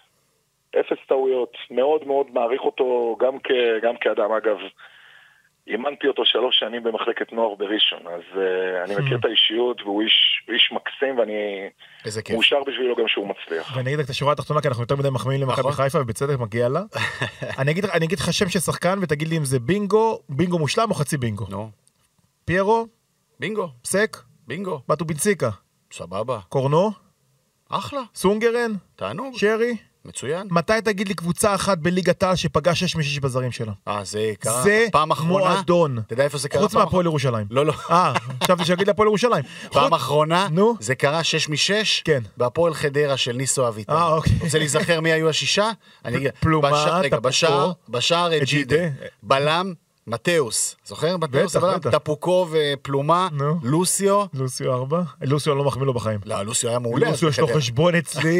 [0.80, 3.50] אפס טעויות, מאוד מאוד מעריך אותו גם, כ,
[3.82, 4.32] גם כאדם.
[4.32, 4.58] אגב,
[5.68, 8.38] אימנתי אותו שלוש שנים במחלקת נוער בראשון, אז uh,
[8.84, 11.32] אני מכיר את האישיות והוא איש, איש מקסים ואני.
[12.32, 13.76] מאושר בשבילו גם שהוא מצליח.
[13.76, 15.72] ואני אגיד רק את השורה התחתונה, כי אנחנו יותר מדי מחמיאים למכבי נכון.
[15.72, 16.82] חיפה, ובצדק מגיע לה.
[17.58, 20.58] אני אגיד לך- אני אגיד לך שם של שחקן, ותגיד לי אם זה בינגו, בינגו
[20.58, 21.46] מושלם או חצי בינגו.
[21.50, 21.70] נו,
[22.44, 22.86] פיירו,
[23.40, 25.50] בינגו, סק, בינגו, בטובינציקה,
[25.92, 26.38] סבבה.
[26.48, 26.90] קורנו,
[27.70, 29.76] אחלה, סונגרן, תענוג, שרי.
[30.08, 30.48] מצוין.
[30.50, 33.72] מתי תגיד לי קבוצה אחת בליגת העל שפגעה 6 מ-6 בזרים שלה?
[33.88, 35.44] אה, זה קרה זה פעם אחרונה?
[35.54, 35.98] מועדון.
[35.98, 36.62] אתה יודע איפה זה קרה?
[36.62, 37.46] חוץ מהפועל ירושלים.
[37.50, 37.72] לא, לא.
[37.90, 38.12] אה,
[38.44, 39.44] חשבתי שיגיד להפועל ירושלים.
[39.72, 40.74] פעם אחרונה, נו.
[40.80, 41.72] זה קרה 6 מ-6,
[42.04, 42.22] כן.
[42.36, 43.92] בהפועל חדרה של ניסו אביטן.
[43.92, 44.32] אה, אוקיי.
[44.42, 45.70] רוצה להיזכר מי היו השישה?
[46.04, 48.76] אני אגיד, פלומה, בשער- רגע, בשער, בשער ג'ידה.
[49.22, 49.72] בלם,
[50.08, 51.16] מתאוס, זוכר?
[51.16, 51.90] מתאוס, בטח.
[51.90, 53.58] טפוקו ופלומה, נו.
[53.62, 55.02] לוסיו, לוסיו 4?
[55.22, 56.20] לוסיו לא מחמיא לו בחיים.
[56.24, 57.10] לא, לוסיו היה מעולה.
[57.10, 57.48] לוסיו יש לו.
[57.54, 58.38] חשבון אצלי,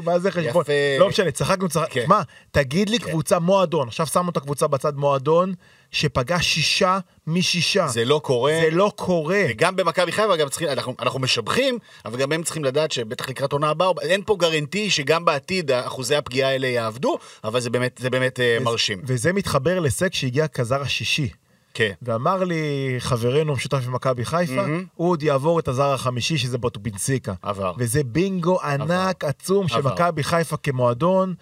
[0.04, 0.62] מה זה חשבון?
[0.62, 0.72] יפה.
[0.98, 1.90] לא משנה, צחקנו, צחקנו.
[1.90, 2.04] כן.
[2.08, 5.54] מה, תגיד לי קבוצה מועדון, עכשיו שמנו את הקבוצה בצד מועדון,
[5.92, 7.88] שפגע שישה משישה.
[7.88, 8.58] זה לא קורה.
[8.62, 9.44] זה לא קורה.
[9.56, 13.52] גם במכבי חיפה, גם צריכים, אנחנו, אנחנו משבחים, אבל גם הם צריכים לדעת שבטח לקראת
[13.52, 18.10] עונה הבאה, אין פה גרנטי שגם בעתיד אחוזי הפגיעה האלה יעבדו, אבל זה באמת, זה
[18.10, 19.00] באמת אה, מרשים.
[19.04, 21.28] וזה מתחבר לסק שהגיע כזר השישי.
[21.74, 21.92] כן.
[22.02, 27.32] ואמר לי חברנו המשותף במכבי חיפה, הוא עוד יעבור את הזר החמישי שזה בטובינסיקה.
[27.42, 27.72] עבר.
[27.78, 29.92] וזה בינגו ענק עצום עבר.
[29.94, 31.34] מכבי חיפה כמועדון,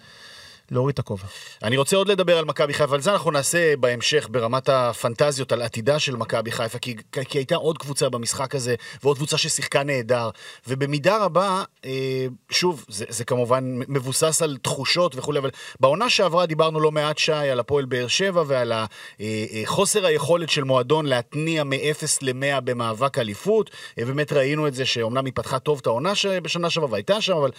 [0.71, 1.23] להוריד את הכובע.
[1.63, 5.61] אני רוצה עוד לדבר על מכבי חיפה, על זה אנחנו נעשה בהמשך ברמת הפנטזיות על
[5.61, 10.29] עתידה של מכבי חיפה, כי, כי הייתה עוד קבוצה במשחק הזה, ועוד קבוצה ששיחקה נהדר,
[10.67, 16.79] ובמידה רבה, אה, שוב, זה, זה כמובן מבוסס על תחושות וכולי, אבל בעונה שעברה דיברנו
[16.79, 18.85] לא מעט שי על הפועל באר שבע ועל אה,
[19.21, 24.85] אה, חוסר היכולת של מועדון להתניע מ-0 ל-100 במאבק אליפות, אה, באמת ראינו את זה
[24.85, 27.51] שאומנם היא פתחה טוב את העונה בשנה שעברה והייתה שם, אבל...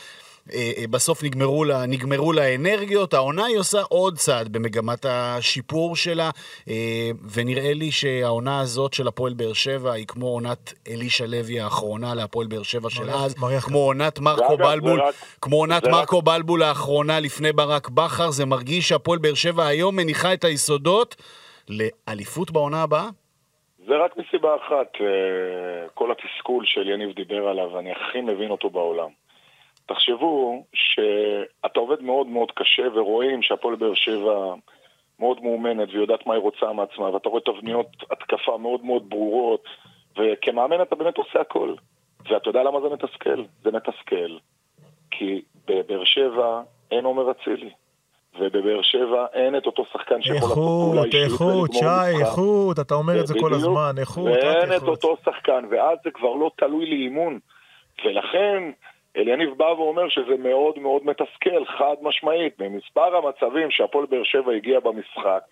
[0.54, 5.96] אה, אה, בסוף נגמרו לה, נגמרו לה האנרגיות, העונה היא עושה עוד צעד במגמת השיפור
[5.96, 6.30] שלה,
[6.68, 12.14] אה, ונראה לי שהעונה הזאת של הפועל באר שבע היא כמו עונת אלישע לוי האחרונה
[12.14, 13.34] להפועל באר שבע של מריח- אז,
[13.64, 18.88] כמו עונת מרקו בלבול, רק- כמו עונת מרקו בלבול האחרונה לפני ברק בכר, זה מרגיש
[18.88, 21.16] שהפועל באר שבע היום מניחה את היסודות
[21.68, 23.08] לאליפות בעונה הבאה.
[23.86, 24.92] זה רק מסיבה אחת,
[25.94, 29.08] כל התסכול של יניב דיבר עליו, אני הכי מבין אותו בעולם.
[29.90, 34.54] תחשבו שאתה עובד מאוד מאוד קשה ורואים שהפועל באר שבע
[35.20, 39.64] מאוד מאומנת ויודעת מה היא רוצה מעצמה, ואתה רואה תבניות התקפה מאוד מאוד ברורות,
[40.18, 41.74] וכמאמן אתה באמת עושה הכל.
[42.30, 43.44] ואתה יודע למה זה מתסכל?
[43.62, 44.36] זה מתסכל
[45.10, 47.70] כי בבאר שבע אין עומר אצילי.
[48.40, 52.22] ובבאר שבע אין את אותו שחקן שיכול לעשות פעולה איכות, אישית איכות, ולגמור שי.
[52.24, 53.54] איכות, אתה אומר את זה כל.
[53.54, 54.88] הזמן, איכות, ואין רק את איכות.
[54.88, 57.38] אותו שחקן, ואז זה כבר לא תלוי לאימון.
[58.04, 58.62] ולכן
[59.16, 62.60] אליניב בא ואומר שזה מאוד מאוד מתסכל, חד משמעית.
[62.60, 65.42] ממספר המצבים שהפועל באר שבע הגיע במשחק,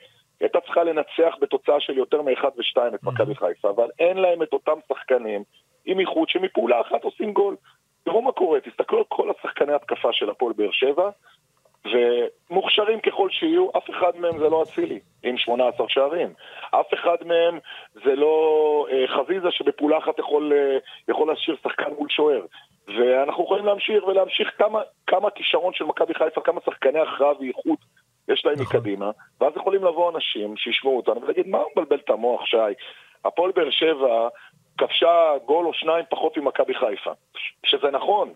[0.40, 4.42] היא הייתה צריכה לנצח בתוצאה של יותר מאחד ושתיים את מכבי חיפה, אבל אין להם
[4.42, 5.42] את אותם שחקנים
[5.86, 7.56] עם איכות שמפעולה אחת עושים גול.
[8.04, 11.10] תראו מה קורה, תסתכלו על כל השחקני התקפה של הפועל באר שבע,
[11.84, 16.32] ומוכשרים ככל שיהיו, אף אחד מהם זה לא אצילי, עם 18 שערים.
[16.70, 17.58] אף אחד מהם
[17.94, 22.40] זה לא אה, חזיזה שבפעולה אחת יכול, אה, יכול להשאיר שחקן מול שוער.
[22.96, 27.78] ואנחנו יכולים להמשיך ולהמשיך כמה, כמה כישרון של מכבי חיפה, כמה שחקני הכרעה ואיכות
[28.28, 28.76] יש להם נכון.
[28.76, 32.56] מקדימה, ואז יכולים לבוא אנשים שישמעו אותנו ולהגיד, מה הוא מבלבל את המוח, שי?
[33.24, 34.28] הפועל באר שבע
[34.78, 37.10] כבשה גול או שניים פחות ממכבי חיפה.
[37.66, 38.32] שזה נכון,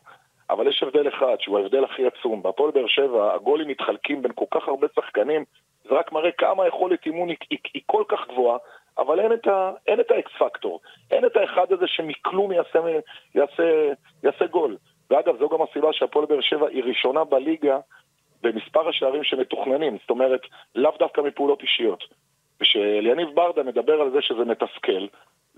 [0.51, 2.43] אבל יש הבדל אחד, שהוא ההבדל הכי עצום.
[2.43, 5.45] בהפועל באר שבע, הגולים מתחלקים בין כל כך הרבה שחקנים,
[5.85, 8.59] זה רק מראה כמה היכולת אימון היא, היא, היא כל כך גבוהה,
[8.99, 10.81] אבל אין את, ה, אין את האקס פקטור.
[11.11, 12.79] אין את האחד הזה שמכלום יעשה,
[13.35, 14.77] יעשה, יעשה גול.
[15.11, 17.79] ואגב, זו גם הסיבה שהפועל באר שבע היא ראשונה בליגה
[18.43, 19.99] במספר השערים שמתוכננים.
[20.01, 20.41] זאת אומרת,
[20.75, 22.05] לאו דווקא מפעולות אישיות.
[22.61, 25.07] ושאליניב ברדה מדבר על זה שזה מתסכל,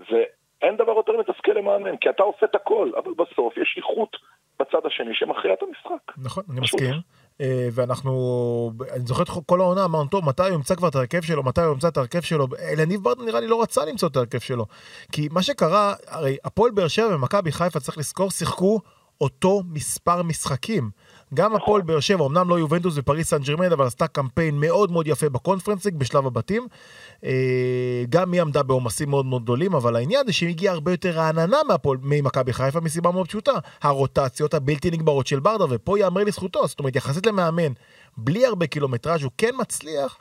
[0.09, 0.23] זה
[0.61, 4.17] אין דבר יותר מתסכל למאמן, כי אתה עושה את הכל, אבל בסוף יש איכות
[4.59, 6.11] בצד השני שמכריע את המשחק.
[6.23, 6.61] נכון, אני.
[6.61, 6.93] מסכים.
[7.41, 11.21] אה, ואנחנו, אני זוכר את כל העונה, אמרנו, טוב, מתי הוא ימצא כבר את ההרכב
[11.21, 12.47] שלו, מתי הוא ימצא את ההרכב שלו.
[12.59, 14.65] אלניב ברדה נראה לי לא רצה למצוא את ההרכב שלו.
[15.11, 18.79] כי מה שקרה, הרי הפועל באר שבע ומכבי חיפה, צריך לזכור, שיחקו
[19.21, 20.89] אותו מספר משחקים.
[21.35, 25.07] גם הפועל באר שבע, אמנם לא יובנטוס ופריס סן ג'רמן, אבל עשתה קמפיין מאוד מאוד
[25.07, 26.67] יפה בקונפרנס ליג בשלב הבתים.
[27.23, 31.09] אה, גם היא עמדה בעומסים מאוד מאוד גדולים, אבל העניין זה שהיא הגיעה הרבה יותר
[31.09, 33.51] רעננה מהפועל- ממכבי חיפה מסיבה מאוד פשוטה.
[33.81, 37.71] הרוטציות הבלתי נגמרות של ברדה, ופה יאמר לזכותו, זאת אומרת, יחסית למאמן,
[38.17, 40.17] בלי הרבה קילומטראז' הוא כן מצליח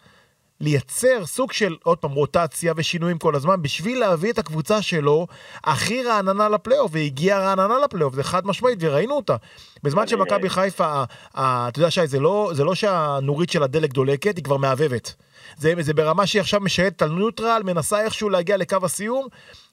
[0.64, 5.27] לייצר סוג של, עוד פעם, רוטציה ושינויים כל הזמן, בשביל להביא את הקבוצה שלו
[5.64, 9.37] הכי רעננה לפלייאוף, והגיעה רעננה לפלייאוף, זה חד משמעית, וראינו אותה.
[9.83, 14.44] בזמן שמכבי חיפה, אתה יודע, שי, זה לא, זה לא שהנורית של הדלק דולקת, היא
[14.44, 15.14] כבר מהבהבת.
[15.56, 19.26] זה, זה ברמה שהיא עכשיו משייטת על ניוטרל, מנסה איכשהו להגיע לקו הסיום,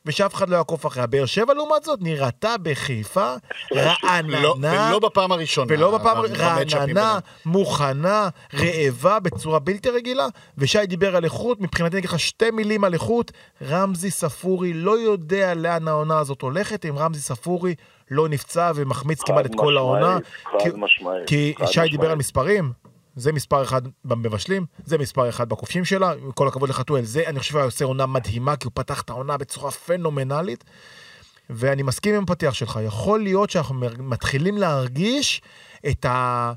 [0.06, 1.08] ושאף אחד לא יעקוף אחריה.
[1.08, 3.34] באר שבע, לעומת זאת, נראתה בחיפה
[3.76, 4.42] רעננה.
[4.42, 5.68] לא, ולא בפעם הראשונה.
[5.74, 7.20] ולא בפעם המצ'אפים רעננה.
[7.46, 12.84] מוכנה, רעבה בצורה בלתי רגילה, ושי דיבר על איכות, מבחינתי אני אגיד לך שתי מילים
[12.84, 13.32] על איכות,
[13.70, 17.76] רמזי ספורי לא יודע לאן העונה הזאת הולכת, אם רמזי ספורי
[18.12, 20.18] לא נפצע ומחמיץ כמעט את כל העונה.
[20.44, 22.12] חד כי- משמעית, כי שי דיבר.
[22.12, 22.72] על מספרים,
[23.16, 27.40] זה מספר אחד במבשלים, זה מספר אחד בכובשים שלה, עם כל הכבוד לחתואל, זה אני
[27.40, 30.64] חושב היה עושה עונה מדהימה, כי הוא פתח את העונה בצורה פנומנלית.
[31.50, 35.42] ואני מסכים עם הפתיח שלך, יכול להיות שאנחנו מתחילים להרגיש
[35.90, 36.54] את ה...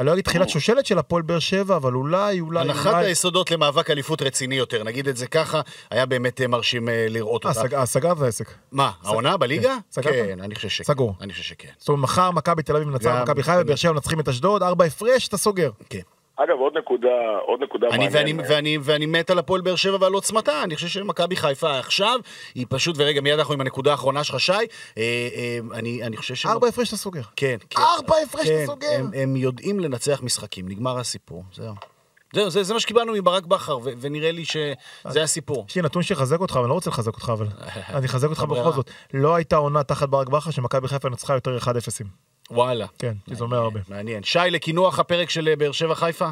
[0.00, 3.06] אני לא אגיד תחילת שושלת של הפועל באר שבע, אבל אולי, אולי, הנחת אולי...
[3.06, 5.60] היסודות למאבק אליפות רציני יותר, נגיד את זה ככה,
[5.90, 7.60] היה באמת אה, מרשים אה, לראות אה, אותה.
[7.60, 8.50] סג- סגרת את העסק.
[8.72, 9.76] מה, העונה בליגה?
[9.92, 10.14] סגרת?
[10.14, 10.84] כן, אני חושב שכן.
[10.84, 11.14] סגור.
[11.20, 11.68] אני חושב שכן.
[11.78, 14.62] זאת אומרת, מחר מכבי תל אביב מנצחת גם- מכבי חיפה, באר שבע מנצחים את אשדוד,
[14.62, 15.70] ארבע הפרש, אתה סוגר.
[15.90, 16.00] כן.
[16.44, 17.08] אגב, עוד נקודה,
[17.46, 18.40] עוד נקודה אני, מעניינת.
[18.40, 22.18] ואני, ואני, ואני מת על הפועל באר שבע ועל עוצמתה, אני חושב שמכבי חיפה עכשיו,
[22.54, 24.58] היא פשוט, ורגע, מיד אנחנו עם הנקודה האחרונה שלך, שי, אה,
[24.96, 26.46] אה, אני, אני חושב ש...
[26.46, 27.22] ארבע הפרש אתה סוגר.
[27.36, 27.80] כן, כן.
[27.80, 28.88] ארבע הפרש אתה כן, סוגר.
[28.92, 31.74] הם, הם יודעים לנצח משחקים, נגמר הסיפור, זהו.
[32.34, 35.66] זהו, זה, זה מה שקיבלנו מברק בכר, ו- ונראה לי שזה הסיפור.
[35.68, 37.46] יש לי נתון שיחזק אותך, אבל אני לא רוצה לחזק אותך, אבל
[37.96, 38.42] אני אחזק אותך.
[38.42, 38.90] בכל זאת.
[39.14, 41.66] לא הייתה עונה תחת ברק בכר שמכבי חיפה נצחה יותר 1-0.
[42.50, 42.86] וואלה.
[42.98, 43.80] כן, כי זה אומר הרבה.
[43.88, 44.22] מעניין.
[44.22, 46.28] שי, לקינוח הפרק של אה, באר שבע חיפה?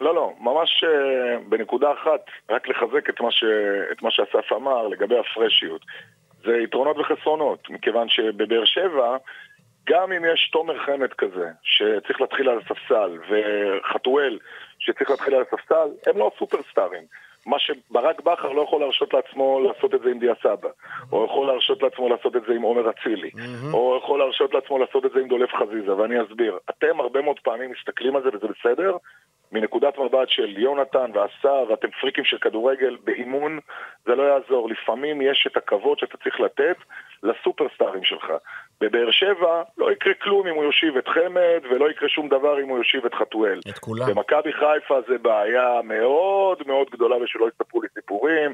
[0.00, 3.44] לא, לא, ממש אה, בנקודה אחת, רק לחזק את מה, ש...
[3.92, 5.80] את מה שאסף אמר לגבי הפרשיות.
[6.44, 9.16] זה יתרונות וחסרונות, מכיוון שבבאר שבע,
[9.88, 14.38] גם אם יש תומר חמד כזה, שצריך להתחיל על הספסל, וחתואל,
[14.78, 17.02] שצריך להתחיל על הספסל, הם לא סופרסטארים.
[17.46, 20.68] מה שברק בכר לא יכול להרשות לעצמו לעשות את זה עם דיה סבא,
[21.12, 23.30] או יכול להרשות לעצמו לעשות את זה עם עומר אצילי,
[23.72, 26.58] או יכול להרשות לעצמו לעשות את זה עם דולף חזיזה, ואני אסביר.
[26.70, 28.96] אתם הרבה מאוד פעמים מסתכלים על זה וזה בסדר,
[29.52, 33.58] מנקודת מבט של יונתן והשר, ואתם פריקים של כדורגל, באימון
[34.04, 34.68] זה לא יעזור.
[34.68, 36.76] לפעמים יש את הכבוד שאתה צריך לתת
[37.22, 38.32] לסופרסטארים שלך.
[38.80, 42.68] בבאר שבע לא יקרה כלום אם הוא יושיב את חמד, ולא יקרה שום דבר אם
[42.68, 43.60] הוא יושיב את חתואל.
[43.68, 44.06] את כולם.
[44.06, 48.52] במכבי חיפה זה בעיה מאוד מאוד גדולה, ושלא יספרו לי סיפורים.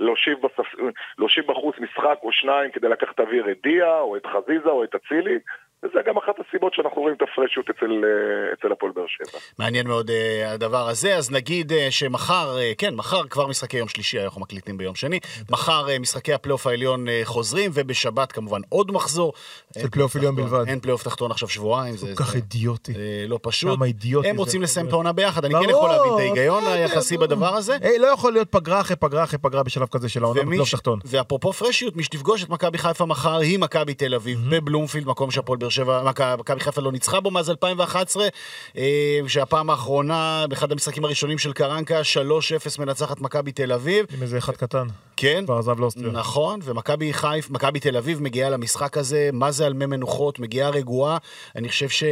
[0.00, 0.74] להושיב, בספ...
[1.18, 4.94] להושיב בחוץ משחק או שניים כדי לקחת אוויר את דיה, או את חזיזה, או את
[4.94, 5.38] אצילי.
[5.84, 9.38] וזה גם אחת הסיבות שאנחנו רואים את הפרשות אצל, אה, אצל הפועל באר שבע.
[9.58, 10.12] מעניין מאוד אה,
[10.46, 14.76] הדבר הזה, אז נגיד אה, שמחר, אה, כן, מחר כבר משחקי יום שלישי, אנחנו מקליטים
[14.78, 19.32] ביום שני, מחר אה, משחקי הפלייאוף העליון אה, חוזרים, ובשבת כמובן עוד מחזור.
[19.78, 20.68] של פלייאוף עליון בלבד.
[20.68, 22.92] אין פלייאוף תחתון עכשיו שבועיים, זה, כל כך זה, אידיוטי.
[22.92, 23.76] זה לא פשוט.
[23.76, 24.36] כמה אידיוטי הם.
[24.36, 27.16] רוצים לסיים את העונה ביחד, אני כן יכול להבין את ההיגיון היחסי.
[27.20, 27.76] בדבר הזה.
[27.80, 30.98] היי, לא יכול להיות פגרה אחרי פגרה אחרי פגרה בשלב כזה של העונה בפלייאוף תחתון.
[31.04, 35.58] ואפרופו פרשיות, מי שתפגוש את מכבי חיפה מחר היא מכבי תל אביב בבלומפילד, מקום שהפועל
[35.58, 38.28] באר שבע, מכ- מכבי חיפה לא ניצחה בו מאז 2011,
[38.76, 38.82] אה,
[39.26, 44.06] שהפעם האחרונה, באחד המשחקים הראשונים של קרנקה, 3-0 מנצחת מכבי תל אביב.
[44.14, 44.86] עם איזה אחד קטן.
[45.20, 46.10] כן, כבר עזב לאוסטריה.
[46.12, 50.70] נכון, ומכבי חיפה, מכבי תל אביב מגיעה למשחק הזה, מה זה על מי מנוחות, מגיעה
[50.70, 51.18] רגועה.
[51.56, 52.04] אני חושב ש...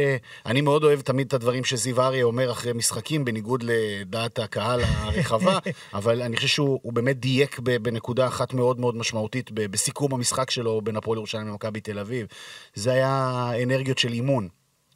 [0.45, 5.59] אני מאוד אוהב תמיד את הדברים שזיו אריה אומר אחרי משחקים, בניגוד לדעת הקהל הרחבה,
[5.93, 10.81] אבל אני חושב שהוא הוא באמת דייק בנקודה אחת מאוד מאוד משמעותית בסיכום המשחק שלו
[10.81, 12.27] בין הפועל ירושלים למכבי תל אביב.
[12.75, 14.47] זה היה אנרגיות של אימון.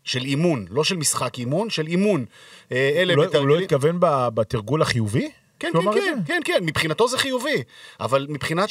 [0.03, 2.25] של אימון, לא של משחק אימון, של אימון.
[2.71, 3.97] אה, אלה הוא לא- הוא לא התכוון
[4.33, 5.31] בתרגול החיובי?
[5.59, 6.19] כן, כן, כן?
[6.25, 7.63] כן, כן, מבחינתו זה חיובי.
[7.99, 8.69] אבל מבחינת.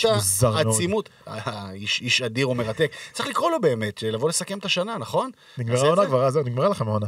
[0.54, 1.08] העצימות...
[1.28, 2.92] אה, איש איש אדיר ומרתק.
[3.12, 5.30] צריך לקרוא לו באמת, לבוא לסכם את השנה, נכון?
[5.58, 6.06] נגמרה העונה?
[6.06, 7.06] כבר, זהו, נגמרה לכם העונה.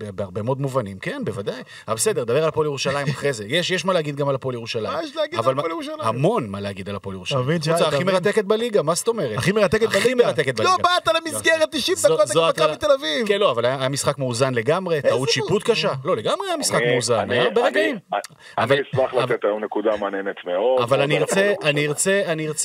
[0.00, 1.62] בהרבה מאוד מובנים, כן, בוודאי.
[1.88, 3.44] אבל בסדר, דבר על הפועל ירושלים אחרי זה.
[3.48, 4.92] יש יש מה להגיד גם על הפועל ירושלים.
[4.92, 6.00] מה יש להגיד על הפועל מה- ירושלים?
[6.00, 7.44] המון מה להגיד על הפועל ירושלים.
[7.58, 8.04] קבוצה אתה הכי?
[8.04, 9.38] מרתקת בליגה, מה זאת אומרת?
[9.38, 10.26] הכי מרתקת הכי בליגה.
[10.26, 10.82] מרתקת לא בליגה.
[11.04, 13.26] באת למסגרת 90 זו- דקות נגד מכבי תל אביב.
[13.28, 15.92] כן, לא, אבל היה משחק מאוזן לגמרי, טעות שיפוט קשה.
[16.04, 17.98] לא, לגמרי היה משחק מאוזן, אני- היה הרבה אני- רגעים.
[18.12, 18.20] אני
[18.58, 20.82] אבל- אשמח לתת היום נקודה מעניינת מאוד.
[20.82, 21.52] אבל אני על ארצה,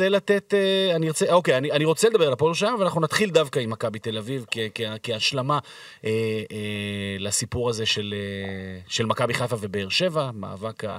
[0.09, 3.29] לתת, אה, אני ארצה, אוקיי, אני, אני רוצה לדבר על הפועל ירושלים, אבל אנחנו נתחיל
[3.29, 5.59] דווקא עם מכבי תל אביב כ, כ, כהשלמה
[6.05, 6.09] אה,
[6.51, 6.57] אה,
[7.19, 10.97] לסיפור הזה של, אה, של מכבי חיפה ובאר שבע, מאבק ה...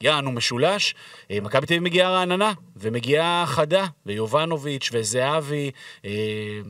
[0.00, 0.94] יענו משולש,
[1.30, 5.70] אה, מכבי תל אביב מגיעה רעננה, ומגיעה חדה, ויובנוביץ' וזהבי.
[6.04, 6.60] אה,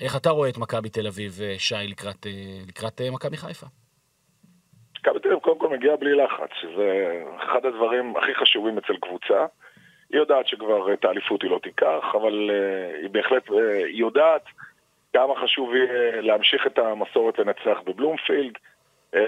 [0.00, 2.26] איך אתה רואה את מכבי תל אביב, שי, לקראת,
[2.68, 3.66] לקראת מכבי חיפה?
[5.00, 9.46] מכבי תל אביב קודם כל מגיעה בלי לחץ, שזה אחד הדברים הכי חשובים אצל קבוצה.
[10.10, 12.50] היא יודעת שכבר את האליפות היא לא תיקח, אבל
[13.02, 13.50] היא בהחלט
[13.86, 14.42] היא יודעת
[15.18, 18.52] כמה חשוב יהיה להמשיך את המסורת לנצח בבלומפילד.
[19.14, 19.18] Uh,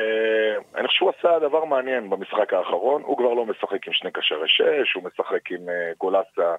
[0.75, 4.49] אני חושב שהוא עשה דבר מעניין במשחק האחרון, הוא כבר לא משחק עם שני קשרי
[4.49, 6.55] שש, הוא משחק עם uh, גולסה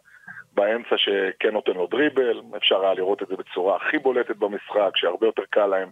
[0.53, 5.27] באמצע שכן נותן לו דריבל, אפשר היה לראות את זה בצורה הכי בולטת במשחק, שהרבה
[5.27, 5.89] יותר קל להם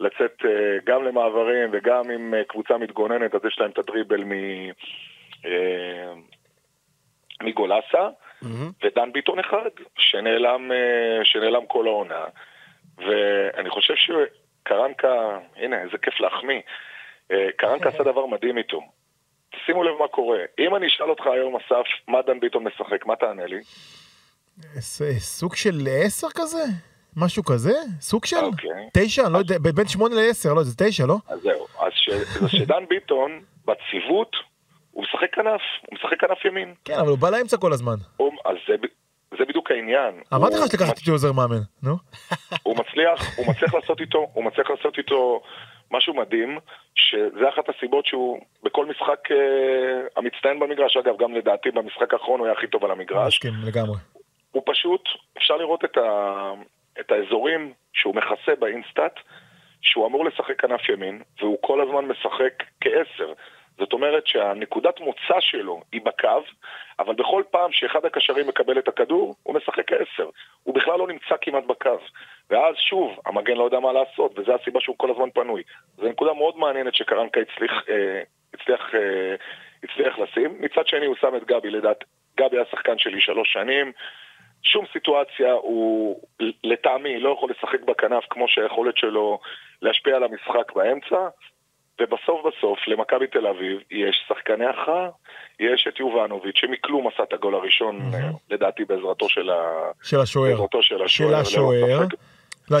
[0.00, 0.46] לצאת uh,
[0.84, 4.32] גם למעברים וגם עם קבוצה מתגוננת, אז יש להם את הדריבל מ...
[7.42, 8.08] מגולסה,
[8.84, 12.24] ודן ביטון אחד, שנעלם, אה, שנעלם כל העונה.
[12.98, 16.60] ואני חושב שקרנקה, הנה, איזה כיף להחמיא,
[17.30, 18.80] אה, קרנקה עשה דבר מדהים איתו.
[19.66, 20.38] שימו לב מה קורה.
[20.58, 23.60] אם אני אשאל אותך היום, אסף, מה דן ביטון משחק, מה תענה לי?
[25.18, 26.64] סוג של עשר כזה?
[27.16, 27.72] משהו כזה?
[28.00, 28.36] סוג של?
[28.36, 28.88] אוקיי.
[28.92, 29.22] תשע?
[29.24, 31.16] אני לא יודע, בין שמונה לעשר, לא, זה תשע, לא?
[31.28, 31.66] אז זהו.
[31.80, 32.10] אז ש...
[32.58, 34.36] שדן ביטון, בציוות,
[34.90, 36.74] הוא משחק כנף, הוא משחק כנף ימין.
[36.84, 37.96] כן, אבל הוא בא לאמצע כל הזמן.
[38.16, 38.32] הוא...
[38.44, 38.74] אז זה,
[39.30, 40.22] זה בדיוק העניין.
[40.34, 41.96] אמרתי לך שלקחת אותי עוזר מאמן, נו.
[42.62, 45.42] הוא מצליח, הוא מצליח לעשות איתו, הוא מצליח לעשות איתו
[45.90, 46.58] משהו מדהים,
[46.94, 49.36] שזה אחת הסיבות שהוא בכל משחק אה,
[50.16, 53.34] המצטיין במגרש, אגב, גם לדעתי במשחק האחרון הוא היה הכי טוב על המגרש.
[53.34, 53.96] מסכים לגמרי.
[54.52, 55.02] הוא פשוט,
[55.38, 56.52] אפשר לראות את, ה,
[57.00, 59.14] את האזורים שהוא מכסה באינסטאט,
[59.80, 63.32] שהוא אמור לשחק כנף ימין, והוא כל הזמן משחק כעשר.
[63.78, 66.42] זאת אומרת שהנקודת מוצא שלו היא בקו,
[66.98, 70.28] אבל בכל פעם שאחד הקשרים מקבל את הכדור, הוא משחק כעשר.
[70.62, 71.98] הוא בכלל לא נמצא כמעט בקו.
[72.50, 75.62] ואז שוב, המגן לא יודע מה לעשות, וזו הסיבה שהוא כל הזמן פנוי.
[75.96, 78.22] זו נקודה מאוד מעניינת שקרנקה הצליח, אה,
[78.54, 79.34] הצליח, אה,
[79.84, 80.56] הצליח לשים.
[80.60, 82.04] מצד שני הוא שם את גבי, לדעת,
[82.36, 83.92] גבי היה שחקן שלי שלוש שנים.
[84.62, 86.20] שום סיטואציה הוא,
[86.64, 89.38] לטעמי, לא יכול לשחק בכנף כמו שהיכולת שלו
[89.82, 91.28] להשפיע על המשחק באמצע.
[92.00, 95.08] ובסוף בסוף, למכבי תל אביב, יש שחקני הכרעה.
[95.60, 99.50] יש את יובנוביץ', שמכלום עשה את הגול הראשון, אה, לדעתי בעזרתו של
[100.20, 100.50] השוער.
[100.52, 101.30] בעזרתו של השוער.
[102.70, 102.78] לא,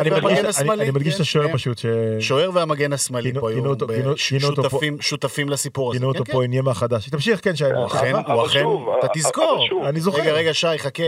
[0.00, 1.52] אני מדגיש- את כן, השוער כן.
[1.52, 1.78] פשוט.
[2.20, 3.76] שוער והמגן השמאלי פה היו.
[5.00, 5.98] שותפים- לסיפור הזה.
[5.98, 6.32] גינו כן, אותו כן.
[6.32, 7.08] פה עניימה חדש.
[7.10, 7.64] תמשיך, כן, שי.
[7.64, 8.58] הוא אכן, אבל הוא אכן,
[8.98, 9.88] אתה אבל תזכור.
[9.88, 10.20] אני זוכר.
[10.22, 11.02] רגע, רגע, שי, חכה.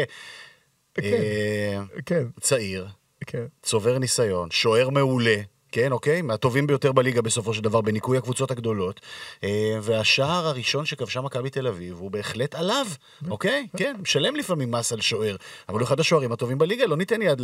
[0.94, 1.02] כן.
[1.02, 2.86] אה, כן, צעיר,
[3.26, 3.44] כן.
[3.62, 5.36] צובר ניסיון, שוער מעולה,
[5.72, 6.22] כן, אוקיי?
[6.22, 9.00] מהטובים ביותר בליגה בסופו של דבר, בניקוי הקבוצות הגדולות.
[9.44, 12.86] אה, והשער הראשון שכבשה מכבי תל אביב הוא בהחלט עליו,
[13.30, 13.66] אוקיי?
[13.76, 15.36] כן, משלם לפעמים מס על שוער,
[15.68, 17.40] אבל הוא אחד השוערים הטובים בליגה, לא ניתן יד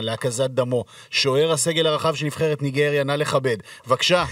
[0.00, 0.84] להקזת דמו.
[1.10, 3.56] שוער הסגל הרחב של נבחרת ניגריה, נא לכבד.
[3.86, 4.24] בבקשה.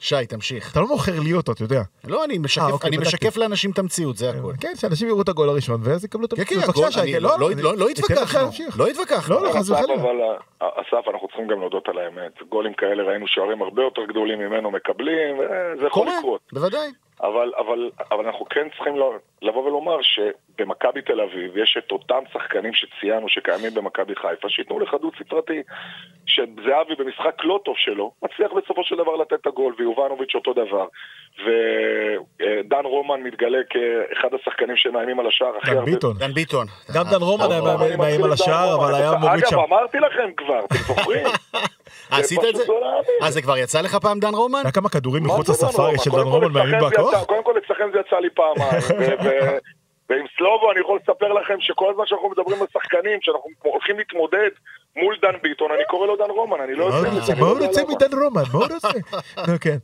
[0.00, 0.72] שי, תמשיך.
[0.72, 1.80] אתה לא מוכר לי אותו, אתה יודע.
[2.04, 2.96] לא, אני משקף, אה, אוקיי, אני.
[2.98, 4.54] משקף לאנשים את המציאות, זה הכול.
[4.60, 7.12] כן, שאנשים יראו את הגול הראשון, ואז יקבלו את כן, כן, בבקשה, הגול, שי, אני
[7.12, 8.48] כן, לא- לא- אני- לא- לא לך התווכחנו.
[8.78, 9.34] לא התווכחנו.
[9.34, 9.94] לא, לא, חס וחלילה.
[9.94, 10.16] אבל
[10.62, 12.32] אה, אסף, אנחנו צריכים גם להודות על האמת.
[12.48, 16.40] גולים כאלה ראינו שוערים הרבה יותר גדולים ממנו מקבלים, וזה יכול קורה, לקרות.
[16.52, 16.88] בוודאי.
[17.22, 22.22] אבל, אבל, אבל אנחנו כן צריכים לא- לבוא ולומר שבמכבי תל אביב יש את אותם
[22.32, 25.62] שחקנים שציינו שקיימים במכבי חיפה, שייתנו לך דו ספרתי,
[26.28, 30.86] שזהבי במשחק לא טוב שלו, מצליח בסופו של דבר לתת את הגול, ויובנוביץ' אותו דבר.
[31.44, 35.90] ודן רומן מתגלה כאחד השחקנים שמאיימים על השער הכי דן הרבה.
[35.90, 36.16] ביטון.
[36.18, 36.66] דן ביטון.
[36.94, 38.74] גם דן רומן היה אני מאיים על דן השער.
[38.74, 39.58] אבל היה מוריד שם.
[39.58, 41.26] אגב, אמרתי לכם כבר, אתם זוכרים?
[42.10, 42.62] עשית את זה?
[43.22, 44.60] אה, זה כבר יצא לך פעם דן רומן?
[44.62, 47.24] היה כמה כדורים מחוץ דן לספארי של דן רומן מאיימים בכוח?
[47.24, 48.82] קודם כל אצלכם זה יצא לי פעמיים.
[49.24, 49.58] ו-
[50.10, 54.50] ועם סלובו אני יכול לספר לכם שכל הזמן שאנחנו מדברים על שחקנים, שאנחנו הולכים להתמודד
[55.02, 57.10] מול דן ביטון, אני קורא לו דן רומן, אני לא יודע.
[57.34, 57.82] מה לא הוא רוצה.
[57.88, 58.42] מדן רומן?
[58.52, 58.88] מה הוא רוצה?
[59.48, 59.76] נו, כן.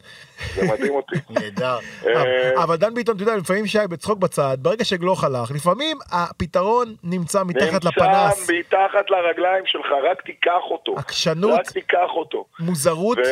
[0.54, 1.16] זה מדהים אותי.
[1.30, 1.78] נהדר.
[2.06, 6.94] אה, אבל דן ביטון, אתה יודע, לפעמים שי בצחוק בצד, ברגע שגלוך הלך, לפעמים הפתרון
[7.04, 8.50] נמצא מתחת לפנס.
[8.50, 10.94] נמצא מתחת לרגליים שלך, רק תיקח אותו.
[10.96, 11.60] עקשנות.
[11.60, 12.44] רק תיקח אותו.
[12.60, 13.22] מוזרות ו-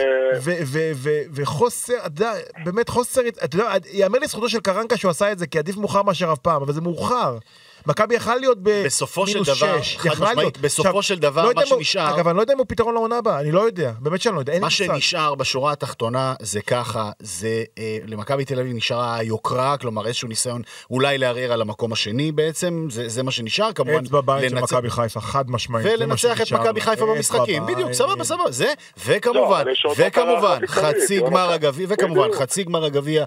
[0.43, 2.33] ו- ו- ו- וחוסר, אתה יודע,
[2.65, 6.03] באמת חוסר, אתה יודע, ייאמר לזכותו של קרנקה שהוא עשה את זה, כי עדיף מאוחר
[6.03, 7.37] מאשר אף פעם, אבל זה מאוחר.
[7.87, 10.59] מכבי יכלה להיות בסופו של במינוס דבר, שש, חד יכלה משמעית, להיות.
[10.59, 13.19] בסופו עכשיו, של דבר, לא מה שנשאר- אגב, אני לא יודע אם הוא פתרון לעונה
[13.19, 14.71] הבאה, אני לא יודע, באמת שאני לא יודע, אין לי מה.
[14.71, 20.63] שנשאר בשורה התחתונה זה ככה, זה אה, למכבי תל אביב נשארה היוקרה, כלומר איזשהו ניסיון
[20.91, 24.91] אולי לערער על המקום השני בעצם, זה, זה מה שנשאר, כמובן אצבע בעין של מכבי
[24.91, 25.87] חיפה, חד משמעית.
[25.91, 26.81] ולנצח את מכבי.
[26.81, 27.67] חיפה במשחקים.
[27.67, 28.73] בדיוק, סבבה, סבבה, זה, לא,
[29.07, 29.65] וכמובן,
[29.97, 31.21] וכמובן, חצי.
[31.21, 32.29] גמר הגביע, וכמובן.
[32.33, 33.25] חצי גמר הגביע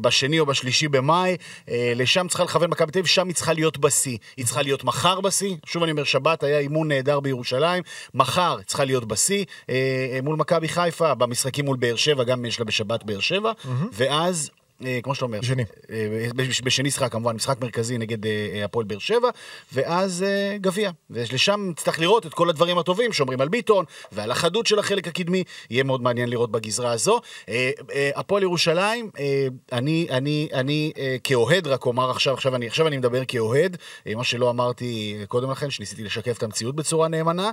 [0.00, 1.36] בשני או בשלישי במאי,
[1.70, 4.84] אה, לשם צריכה לכוון מכבי תל אביב, שם היא צריכה להיות בשיא, היא צריכה להיות
[4.84, 7.82] מחר בשיא, שוב אני אומר, שבת היה אימון נהדר בירושלים,
[8.14, 9.74] מחר צריכה להיות בשיא, אה,
[10.14, 13.52] אה, מול מכבי חיפה, במשחקים מול באר שבע, גם יש לה בשבת באר שבע,
[13.92, 14.50] ואז...
[14.86, 15.64] אה, כמו שאתה אומר, בשני.
[15.90, 16.06] אה,
[16.36, 19.28] בש- בשני שחק כמובן, משחק מרכזי נגד אה, אה, הפועל באר שבע,
[19.72, 20.90] ואז אה, גביע.
[21.10, 25.44] ולשם נצטרך לראות את כל הדברים הטובים שאומרים על ביטון, ועל החדות של החלק הקדמי,
[25.70, 27.20] יהיה מאוד מעניין לראות בגזרה הזו.
[27.48, 32.66] אה, אה, הפועל ירושלים, אה, אני, אני, אני אה, כאוהד רק אומר עכשיו, עכשיו אני,
[32.66, 33.76] עכשיו אני מדבר כאוהד,
[34.06, 34.88] אה, מה שלא אמרתי
[35.20, 37.50] אה, קודם לכן, שניסיתי לשקף את המציאות בצורה נאמנה,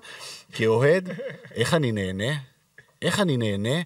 [0.54, 1.10] כאוהד,
[1.56, 2.34] איך אני נהנה,
[3.02, 3.82] איך אני נהנה.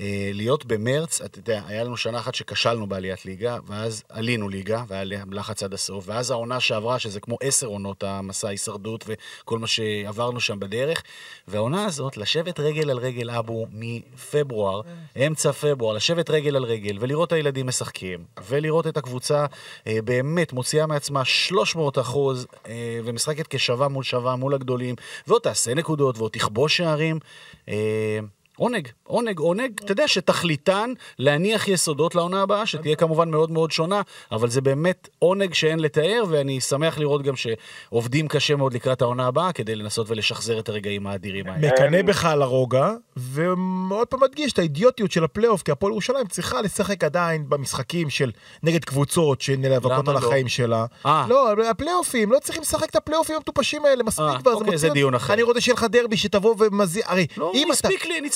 [0.00, 4.84] אה, להיות במרץ, אתה יודע, היה לנו שנה אחת שכשלנו בעליית ליגה, ואז עלינו ליגה,
[4.88, 9.66] והיה לחץ עד הסוף, ואז העונה שעברה, שזה כמו עשר עונות המסע ההישרדות וכל מה
[9.66, 11.02] שעברנו שם בדרך,
[11.48, 14.80] והעונה הזאת, לשבת רגל על רגל אבו מפברואר,
[15.26, 19.46] אמצע פברואר, לשבת רגל על רגל, ולראות את הילדים משחקים, ולראות את הקבוצה
[19.86, 24.94] אה, באמת מוציאה מעצמה 300 אחוז, אה, ומשחקת כשווה מול שווה מול הגדולים,
[25.26, 27.18] ועוד תעשה נקודות, ועוד תכבוש שערים.
[28.56, 34.02] עונג, עונג, עונג, אתה יודע שתכליתן להניח יסודות לעונה הבאה, שתהיה כמובן מאוד מאוד שונה,
[34.32, 39.26] אבל זה באמת עונג שאין לתאר, ואני שמח לראות גם שעובדים קשה מאוד לקראת העונה
[39.26, 41.68] הבאה, כדי לנסות ולשחזר את הרגעים האדירים האלה.
[41.68, 46.62] מקנא בך על הרוגע, ועוד פעם מדגיש את האידיוטיות של הפלייאוף, כי הפועל ירושלים צריכה
[46.62, 48.30] לשחק עדיין במשחקים של
[48.62, 50.18] נגד קבוצות שנאבקות על לא?
[50.18, 50.86] החיים שלה.
[51.06, 51.26] אה.
[51.28, 54.52] לא, הפלייאופים, לא צריכים לשחק את הפלייאופים המטופשים האלה, מספיק אה, כבר.
[54.52, 54.88] אוקיי, זה.
[54.88, 55.32] דיון אחר.
[55.32, 57.88] אני רוצה שיהיה לך דרבי שתבוא ומזיע, הרי לא, אם אתה...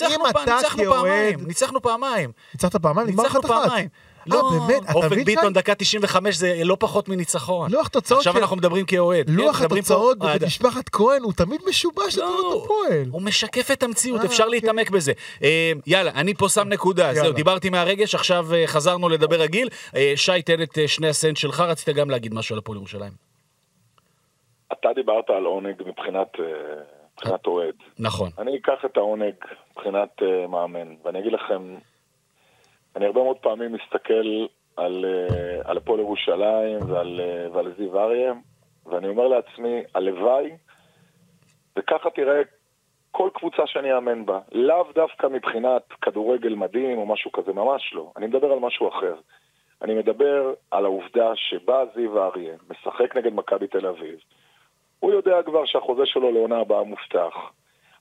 [0.09, 2.31] ניצחנו אם פעם, אתה ניצחנו כאוהד- פעמיים, ניצחנו פעמיים.
[2.55, 3.09] ניצחת פעמיים?
[3.09, 3.73] נגמר ניצחנו אחת אחת.
[3.79, 3.83] אה,
[4.27, 4.83] לא, באמת?
[4.85, 5.53] אתה אופק מבין, ביטון שי?
[5.53, 7.71] דקה 95 זה לא פחות מניצחון.
[7.71, 9.31] לוח תוצאות עכשיו אנחנו מדברים כאוהד.
[9.31, 13.05] לוח כן, פה- התוצאות אה, במשפחת כהן הוא תמיד משובש לטובת לא, הפועל.
[13.11, 14.61] הוא משקף את המציאות, אה, אפשר אוקיי.
[14.61, 15.13] להתעמק בזה.
[15.43, 17.33] אה, יאללה, אני פה שם נקודה, זהו.
[17.33, 19.69] דיברתי מהרגש, עכשיו חזרנו לדבר רגיל.
[20.17, 23.13] שי, תן את שני הסנט שלך, רצית גם להגיד משהו על הפועל ירושלים.
[24.73, 26.29] אתה דיברת על עונג מבחינת
[27.19, 27.75] מבחינת אוהד.
[27.99, 28.31] נכון.
[28.39, 29.35] אני אקח את העונג
[29.71, 31.77] מבחינת uh, מאמן, ואני אגיד לכם,
[32.97, 34.47] אני הרבה מאוד פעמים מסתכל
[34.77, 38.33] על, uh, על הפועל ירושלים ועל, uh, ועל זיו אריה,
[38.87, 40.51] ואני אומר לעצמי, הלוואי,
[41.79, 42.43] וככה תראה
[43.11, 48.13] כל קבוצה שאני אאמן בה, לאו דווקא מבחינת כדורגל מדהים או משהו כזה, ממש לא.
[48.17, 49.15] אני מדבר על משהו אחר.
[49.83, 54.19] אני מדבר על העובדה שבא זיו אריה, משחק נגד מכבי תל אביב,
[55.01, 57.35] הוא יודע כבר שהחוזה שלו לעונה הבאה מובטח.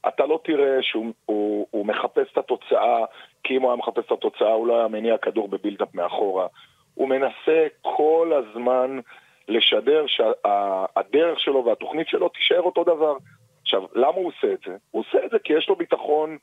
[0.08, 3.06] אתה לא תראה שהוא הוא, הוא מחפש את התוצאה,
[3.44, 6.48] כי אם הוא היה מחפש את התוצאה הוא לא היה מניע כדור בבילדאפ מאחורה.
[6.94, 9.00] הוא מנסה כל הזמן
[9.48, 13.18] לשדר שהדרך שלו והתוכנית שלו תישאר אותו דבר.
[13.62, 14.76] עכשיו, למה הוא עושה את זה?
[14.92, 16.38] הוא עושה את זה כי יש לו ביטחון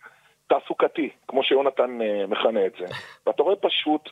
[0.47, 2.87] תעסוקתי, כמו שיונתן אה, מכנה את זה.
[3.27, 4.11] ואתה רואה פשוט,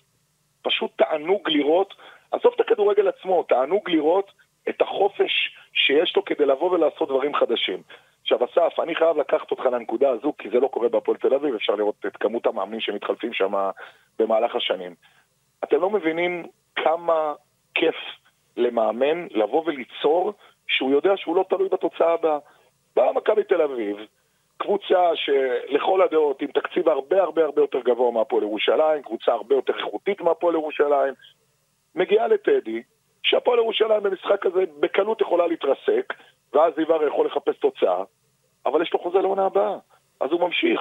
[0.62, 1.94] פשוט תענוג לראות,
[2.30, 4.32] עזוב את הכדורגל עצמו, תענוג לראות
[4.68, 7.82] את החופש שיש לו כדי לבוא ולעשות דברים חדשים.
[8.22, 11.54] עכשיו, אסף, אני חייב לקחת אותך לנקודה הזו, כי זה לא קורה בהפועל תל אביב,
[11.54, 13.52] אפשר לראות את כמות המאמנים שמתחלפים שם
[14.18, 14.94] במהלך השנים.
[15.64, 16.46] אתם לא מבינים
[16.76, 17.34] כמה
[17.74, 17.96] כיף
[18.56, 20.32] למאמן לבוא וליצור
[20.66, 22.38] שהוא יודע שהוא לא תלוי בתוצאה הבאה.
[22.96, 23.96] באה מכבי תל אביב,
[24.56, 29.78] קבוצה שלכל הדעות עם תקציב הרבה הרבה הרבה יותר גבוה מהפועל ירושלים, קבוצה הרבה יותר
[29.78, 31.14] איכותית מהפועל ירושלים,
[31.94, 32.82] מגיעה לטדי,
[33.22, 36.14] שהפועל ירושלים במשחק הזה בקלות יכולה להתרסק,
[36.52, 38.04] ואז זיוור יכול לחפש תוצאה,
[38.66, 39.76] אבל יש לו חוזה לעונה הבאה,
[40.20, 40.80] אז הוא ממשיך.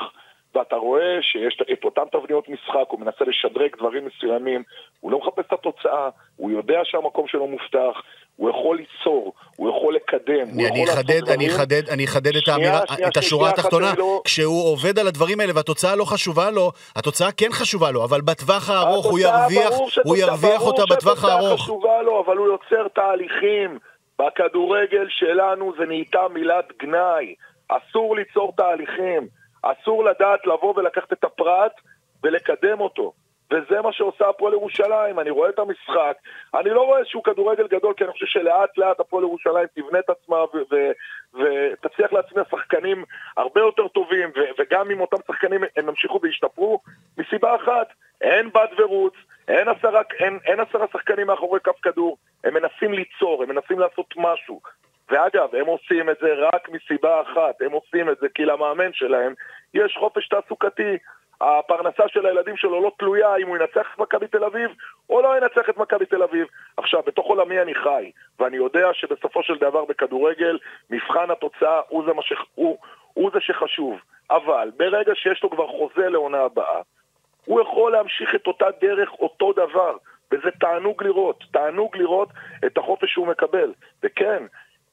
[0.55, 4.63] ואתה רואה שיש את אותן תבניות משחק, הוא מנסה לשדרג דברים מסוימים,
[4.99, 8.01] הוא לא מחפש את התוצאה, הוא יודע שהמקום שלו מובטח,
[8.35, 11.49] הוא יכול ליצור, הוא יכול לקדם, אני, הוא אני יכול לעשות אני דברים.
[11.51, 13.93] אחדד, אני אחדד את האמירה, שנייה, את השורה התחתונה.
[13.97, 18.21] לא- כשהוא עובד על הדברים האלה והתוצאה לא חשובה לו, התוצאה כן חשובה לו, אבל
[18.21, 21.61] בטווח הארוך הוא ירוויח, ברור הוא שהתוצאה- ירוויח ברור אותה בטווח שהתוצאה הארוך.
[21.61, 23.79] חשובה לו, אבל הוא יוצר תהליכים.
[24.19, 27.35] בכדורגל שלנו זה נהייתה מילת גנאי.
[27.69, 29.27] אסור ליצור תהליכים.
[29.62, 31.72] אסור לדעת לבוא ולקחת את הפרט
[32.24, 33.14] ולקדם אותו.
[33.51, 35.20] וזה מה שעושה הפועל ירושלים.
[35.20, 36.18] אני רואה את המשחק,
[36.53, 40.09] אני לא רואה איזשהו כדורגל גדול, כי אני חושב שלאט לאט הפועל ירושלים תבנה את
[40.09, 40.38] עצמה
[41.34, 43.03] ותצליח להצמיח שחקנים
[43.38, 46.80] הרבה יותר טובים, וגם אם אותם שחקנים הם ימשיכו וישתפרו,
[47.18, 47.88] מסיבה אחת,
[48.22, 49.14] אין בד ורוץ,
[49.47, 54.14] אין עשרה, אין, אין עשרה שחקנים מאחורי כף כדור, הם מנסים ליצור, הם מנסים לעשות
[54.18, 54.62] משהו.
[55.12, 59.34] ואגב, הם עושים את זה רק מסיבה אחת, הם עושים את זה כי למאמן שלהם
[59.74, 60.97] יש חופש תעסוקתי.
[61.41, 64.72] הפרנסה של הילדים שלו לא תלויה אם הוא ינצח את מכבי תל אביב
[65.09, 66.47] או לא ינצח את מכבי תל אביב.
[66.78, 70.59] עכשיו, בתוך עולמי אני חי, ואני יודע שבסופו של דבר בכדורגל,
[70.89, 72.34] מבחן התוצאה הוא זה, ש...
[72.55, 72.78] הוא,
[73.14, 73.99] הוא זה שחשוב.
[74.30, 76.82] אבל ברגע שיש לו כבר חוזה לעונה הבאה,
[77.45, 79.95] הוא יכול להמשיך את אותה דרך, אותו דבר.
[80.32, 82.30] וזה תענוג לראות, תענוג לראות
[82.66, 83.74] את החופש שהוא מקבל.
[84.03, 84.43] וכן,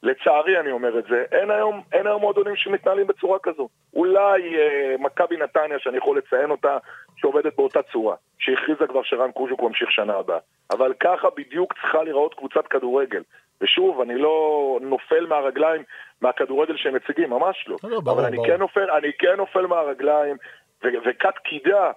[0.02, 3.68] לצערי אני אומר את זה, אין היום, אין היום מועדונים שמתנהלים בצורה כזו.
[3.94, 6.78] אולי אה, מכבי נתניה, שאני יכול לציין אותה,
[7.16, 10.38] שעובדת באותה צורה, שהכריזה כבר שרן קוז'וק ממשיך שנה הבאה.
[10.70, 13.22] אבל ככה בדיוק צריכה להיראות קבוצת כדורגל.
[13.60, 15.82] ושוב, אני לא נופל מהרגליים
[16.22, 17.76] מהכדורגל שהם מציגים, ממש לא.
[17.82, 18.48] לא, לא, ברור, אבל אני ברור.
[18.48, 20.36] כן נופל, אני כן נופל מהרגליים,
[20.84, 21.90] ו- וכת קידה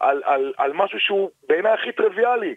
[0.00, 2.54] על, על, על משהו שהוא בעיניי הכי טריוויאלי.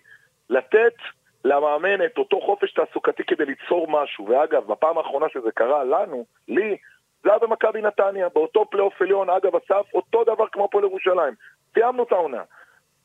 [0.49, 0.95] לתת
[1.43, 4.27] למאמן את אותו חופש תעסוקתי כדי ליצור משהו.
[4.27, 6.77] ואגב, בפעם האחרונה שזה קרה לנו, לי,
[7.23, 11.33] זה היה במכבי נתניה, באותו פלייאוף עליון, אגב, אסף, אותו דבר כמו הפועל ירושלים.
[11.73, 12.43] סיימנו את העונה.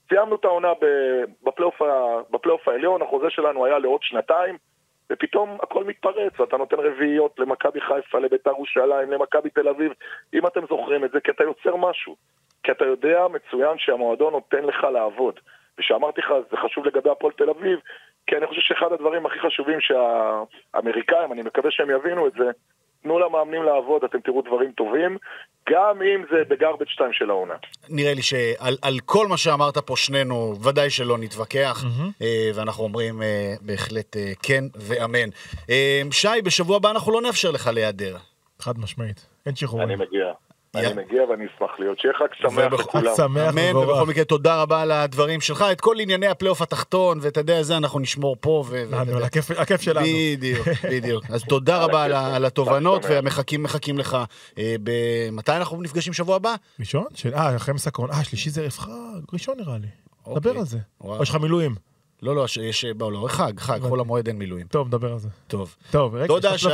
[0.09, 0.72] סיימנו את העונה
[2.30, 4.59] בפלייאוף העליון, החוזה שלנו היה לעוד שנתיים,
[5.12, 9.93] ופתאום הכל מתפרץ, ואתה נותן רביעיות למכבי חיפה, לביתר ירושלים, למכבי תל אביב,
[10.34, 12.16] אם אתם זוכרים את זה, כי אתה יוצר משהו.
[12.62, 15.41] כי אתה יודע מצוין שהמועדון נותן לך לעבוד.
[15.78, 17.80] ושאמרתי לך, זה חשוב לגבי הפועל תל אביב,
[18.29, 22.51] כי אני חושב שאחד הדברים הכי חשובים שהאמריקאים, אני מקווה שהם יבינו את זה,
[23.03, 25.16] תנו למאמנים לעבוד, אתם תראו דברים טובים,
[25.70, 27.55] גם אם זה בגרבג' 2 של העונה.
[27.89, 31.85] נראה לי שעל על כל מה שאמרת פה שנינו, ודאי שלא נתווכח,
[32.22, 35.29] אה, ואנחנו אומרים אה, בהחלט אה, כן ואמן.
[35.70, 38.16] אה, שי, בשבוע הבא אנחנו לא נאפשר לך להיעדר.
[38.59, 39.26] חד משמעית.
[39.47, 39.89] אין שחרורים.
[39.89, 40.33] אני מגיע.
[40.75, 41.99] אני מגיע ואני אשמח להיות.
[42.01, 43.12] שיהיה חג שמח לכולם.
[43.16, 43.77] שמח אמן.
[43.77, 45.64] ובכל מקרה תודה רבה על הדברים שלך.
[45.73, 48.64] את כל ענייני הפלייאוף התחתון, ואתה יודע, זה אנחנו נשמור פה.
[48.91, 50.07] לנו, על הכיף- שלנו.
[50.37, 51.25] בדיוק, בדיוק.
[51.31, 52.05] אז תודה רבה
[52.35, 53.05] על, התובנות.
[53.09, 54.16] ומחכים מחכים לך.
[54.59, 54.77] אה,
[55.33, 56.55] מתי אנחנו נפגשים שבוע הבא?
[56.81, 57.05] ראשון?
[57.14, 58.11] של- אה, אחרי מסקרון.
[58.11, 58.91] אה, שלישי זה ערב חג.
[59.33, 59.87] ראשון נראה לי.
[60.27, 60.41] אוקיי.
[60.53, 60.79] דבר על זה.
[61.01, 61.75] או יש לך מילואים.
[62.23, 62.85] לא, לא, יש...
[63.01, 64.66] לא, לא, חג, חג, חול המועד אין מילואים.
[64.66, 65.29] טוב, נדבר על זה.
[65.47, 65.77] טוב.
[65.91, 66.27] טוב, רגע.
[66.27, 66.69] תודה, שי.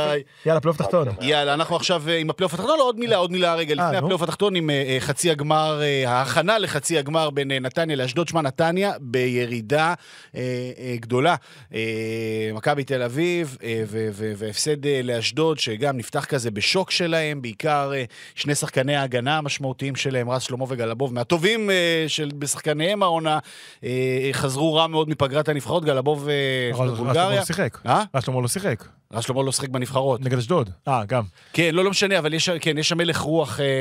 [0.45, 1.07] יאללה, פלייאוף תחתון.
[1.21, 3.97] יאללה, אנחנו עכשיו אה, עם הפלייאוף התחתון, לא, עוד מילה, עוד מילה רגע, לפני נו.
[3.97, 8.27] הפלייאוף התחתון, עם אה, אה, חצי הגמר, אה, ההכנה לחצי הגמר בין אה, נתניה לאשדוד,
[8.27, 9.93] שמע נתניה בירידה
[10.35, 10.41] אה,
[10.79, 11.35] אה, גדולה.
[11.73, 13.83] אה, מכבי תל אביב אה,
[14.35, 18.03] והפסד אה, לאשדוד, שגם נפתח כזה בשוק שלהם, בעיקר אה,
[18.35, 23.39] שני שחקני ההגנה המשמעותיים שלהם, רז שלמה וגלבוב, מהטובים אה, של בשחקניהם העונה,
[23.83, 27.35] אה, חזרו רע מאוד מפגרת הנבחרות, גלבוב אה, אבל שלמה.
[27.35, 27.77] לא שיחק.
[27.85, 28.03] אה?
[28.21, 28.83] שלמה לא שיחק.
[29.13, 30.21] רז שלמה לא שיחק בנבחרות.
[30.21, 30.69] נגד אשדוד.
[30.87, 31.23] אה, גם.
[31.53, 33.71] כן, לא, לא משנה, אבל יש, כן, יש שם הלך רוח אה, אה,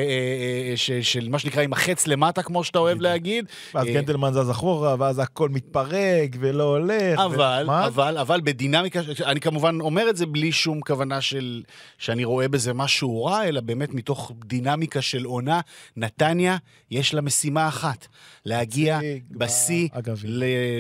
[0.71, 3.45] אה, ש, של מה שנקרא עם החץ למטה, כמו שאתה אוהב להגיד.
[3.75, 7.19] ואז אה, גנדלמן זז אחורה, ואז הכל מתפרק ולא הולך.
[7.19, 7.87] ו- אבל, מה?
[7.87, 11.63] אבל, אבל בדינמיקה, אני כמובן אומר את זה בלי שום כוונה של,
[11.99, 15.61] שאני רואה בזה משהו רע, אלא באמת מתוך דינמיקה של עונה,
[15.97, 16.57] נתניה,
[16.91, 18.07] יש לה משימה אחת,
[18.47, 19.01] להגיע
[19.31, 19.89] בשיא,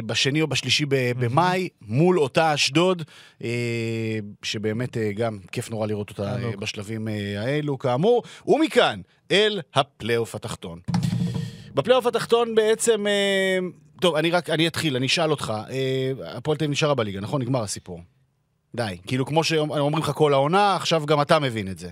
[0.06, 3.02] בשני או בשלישי ב- במאי, מול אותה אשדוד,
[3.44, 3.48] אה,
[4.42, 6.56] שבאמת אה, גם כיף נורא לראות אותה אה.
[6.58, 8.22] בשלבים אה, האלו, כאמור.
[8.46, 10.80] ומכאן, אל הפלייאוף התחתון.
[11.74, 13.04] בפלייאוף התחתון בעצם...
[14.00, 15.52] טוב, אני רק, אני אתחיל, אני אשאל אותך.
[16.26, 17.42] הפועל תל נשארה בליגה, נכון?
[17.42, 18.00] נגמר הסיפור.
[18.74, 18.98] די.
[19.06, 21.90] כאילו, כמו שאומרים לך כל העונה, עכשיו גם אתה מבין את זה.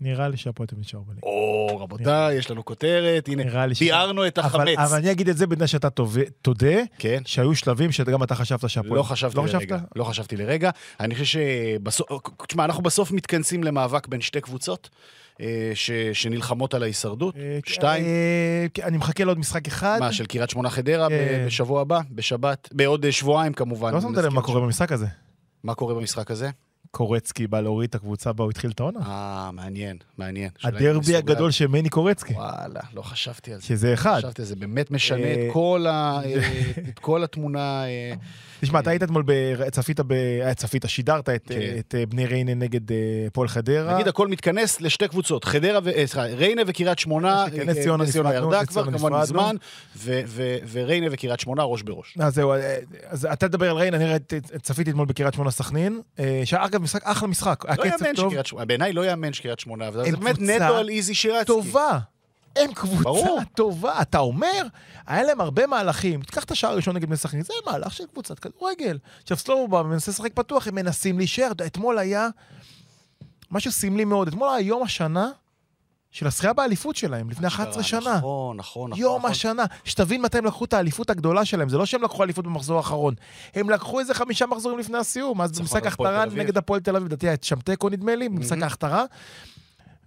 [0.00, 1.26] נראה לי שהפועל אביב נשאר בליגה.
[1.26, 3.42] או, רבותיי, יש לנו כותרת, הנה,
[3.80, 4.78] ביארנו את החמץ.
[4.78, 5.88] אבל אני אגיד את זה בתנאי שאתה
[6.42, 7.22] תודה, כן.
[7.24, 8.98] שהיו שלבים שגם אתה חשבת שהפועל...
[8.98, 9.78] לא חשבתי לא לרגע.
[9.96, 10.70] לא חשבתי לרגע.
[11.00, 12.08] אני חושב שבסוף...
[12.48, 14.90] תשמע, אנחנו בסוף מתכנסים למאבק בין שתי קבוצות
[15.40, 15.90] אה, ש...
[16.12, 17.36] שנלחמות על ההישרדות.
[17.36, 18.04] אה, שתיים.
[18.04, 19.96] אה, כן, אני מחכה לעוד משחק אחד.
[20.00, 21.44] מה, של קריית שמונה חדרה כן.
[21.46, 22.00] בשבוע הבא?
[22.10, 22.68] בשבת?
[22.72, 23.94] בעוד שבועיים כמובן.
[23.94, 25.06] לא שמת לב מה קורה במשחק הזה.
[25.64, 26.50] מה קורה במשחק הזה?
[26.94, 29.00] קורצקי בא להוריד את הקבוצה בה הוא התחיל את העונה.
[29.00, 30.50] אה, מעניין, מעניין.
[30.64, 31.16] הדרבי.
[31.16, 33.66] הגדול של מני קורצקי, וואלה, לא חשבתי על זה.
[33.66, 34.18] שזה אחד.
[34.18, 36.20] חשבתי על זה, באמת משנה אה, את אה,
[36.88, 37.84] את כל התמונה.
[38.54, 39.24] אה, תשמע, אתה היית אתמול,
[39.70, 41.60] צפית, אה, צפית, שידרת את, כן.
[41.78, 42.96] את אה, בני ריינה נגד אה,
[43.26, 43.94] הפועל חדרה.
[43.94, 45.90] נגיד הכל מתכנס לשתי קבוצות, חדרה ו...
[45.90, 49.20] אה, סליחה, ריינה וקריית שמונה, נס אה, ציונה ירדה כבר, כמובן.
[49.20, 49.56] מזמן,
[50.72, 52.18] וריינה וקריית שמונה ראש בראש.
[52.18, 54.18] אז זהו, אה, אז אתה תדבר על ריינה, אני
[54.62, 58.34] צפיתי אתמול בקריית שמונה סכנין, אה, שאגב, משחק, אחלה משחק, היה לא קצב יאמן טוב,
[58.66, 61.46] בעיניי לא יאמן שקריית שמונה, זה באמת נטו על איזי שירצקי.
[61.46, 61.98] טובה.
[62.56, 63.40] הם קבוצה ברור.
[63.54, 64.02] טובה.
[64.02, 64.66] אתה אומר,
[65.06, 66.22] היה להם הרבה מהלכים.
[66.22, 68.98] תיקח את השער הראשון נגד בני סכנין, זה מהלך של קבוצת כדורגל.
[69.22, 71.52] עכשיו סלובו בא ומנסה לשחק פתוח, הם מנסים להישאר.
[71.66, 72.28] אתמול היה
[73.50, 74.28] משהו סמלי מאוד.
[74.28, 75.30] אתמול היה יום השנה
[76.10, 78.00] של הזכייה באליפות שלהם, לפני 11 שנה.
[78.00, 79.02] נכון, נכון, נכון.
[79.02, 79.30] יום נכון.
[79.30, 79.64] השנה.
[79.84, 81.68] שתבין מתי הם לקחו את האליפות הגדולה שלהם.
[81.68, 83.14] זה לא שהם לקחו אליפות במחזור האחרון.
[83.54, 85.40] הם לקחו איזה חמישה מחזורים לפני הסיום.
[85.40, 86.24] אז במשחק ההכתרה.
[86.24, 89.04] נגד הפועל תל אביב, לדעתי היה שם תיקו נדמה לי, במשחק ההכתרה.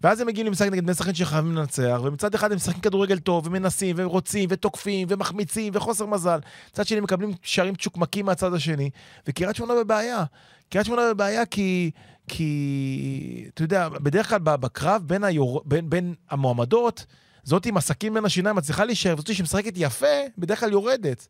[0.01, 3.47] ואז הם מגיעים למשחק נגד בני סכנין שחייבים לנצח, ומצד אחד הם משחקים כדורגל טוב,
[3.47, 6.39] ומנסים, ורוצים, ותוקפים, ומחמיצים, וחוסר מזל.
[6.71, 8.89] מצד שני מקבלים שערים צ'וקמקים מהצד השני,
[9.27, 10.23] וקריית שמונה בבעיה.
[10.69, 11.91] קריית שמונה בבעיה כי...
[12.29, 15.61] כי, אתה יודע, בדרך כלל בקרב בין, היור...
[15.65, 17.05] בין, בין המועמדות,
[17.43, 20.05] זאת עם עסקים בין השיניים מצליחה להישאר, וזאת שמשחקת יפה,
[20.37, 21.27] בדרך כלל יורדת.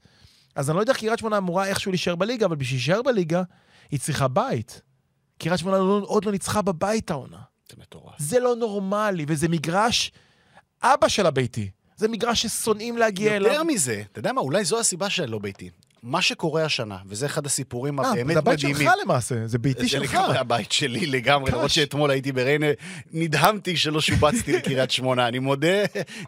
[0.56, 3.44] אז אני לא יודע איך קריית שמונה אמורה איכשהו להישאר בליגה, אבל בשביל להישאר בליגה,
[3.92, 4.82] היא צריכה בית.
[5.38, 7.40] קריית שמונה לא, עוד לא ניצחה בבית העונה.
[7.72, 8.14] זה מטורף.
[8.20, 10.12] זה לא נורמלי, וזה מגרש
[10.84, 11.70] אבא של הביתי.
[11.98, 13.66] זה מגרש ששונאים להגיע יותר אליו.
[13.66, 15.70] מזה, אתה יודע מה, אולי זו הסיבה של לא ביתי.
[16.04, 18.78] מה שקורה השנה, וזה אחד הסיפורים אה, הבאמת זה הבית מדהימים.
[18.88, 20.14] שלך למעשה, זה ביתי זה שלך.
[20.14, 22.66] לגמרי הבית שלי לגמרי, למרות שאתמול הייתי בריינה,
[23.12, 25.68] נדהמתי שלא שובצתי לקריית שמונה, אני מודה,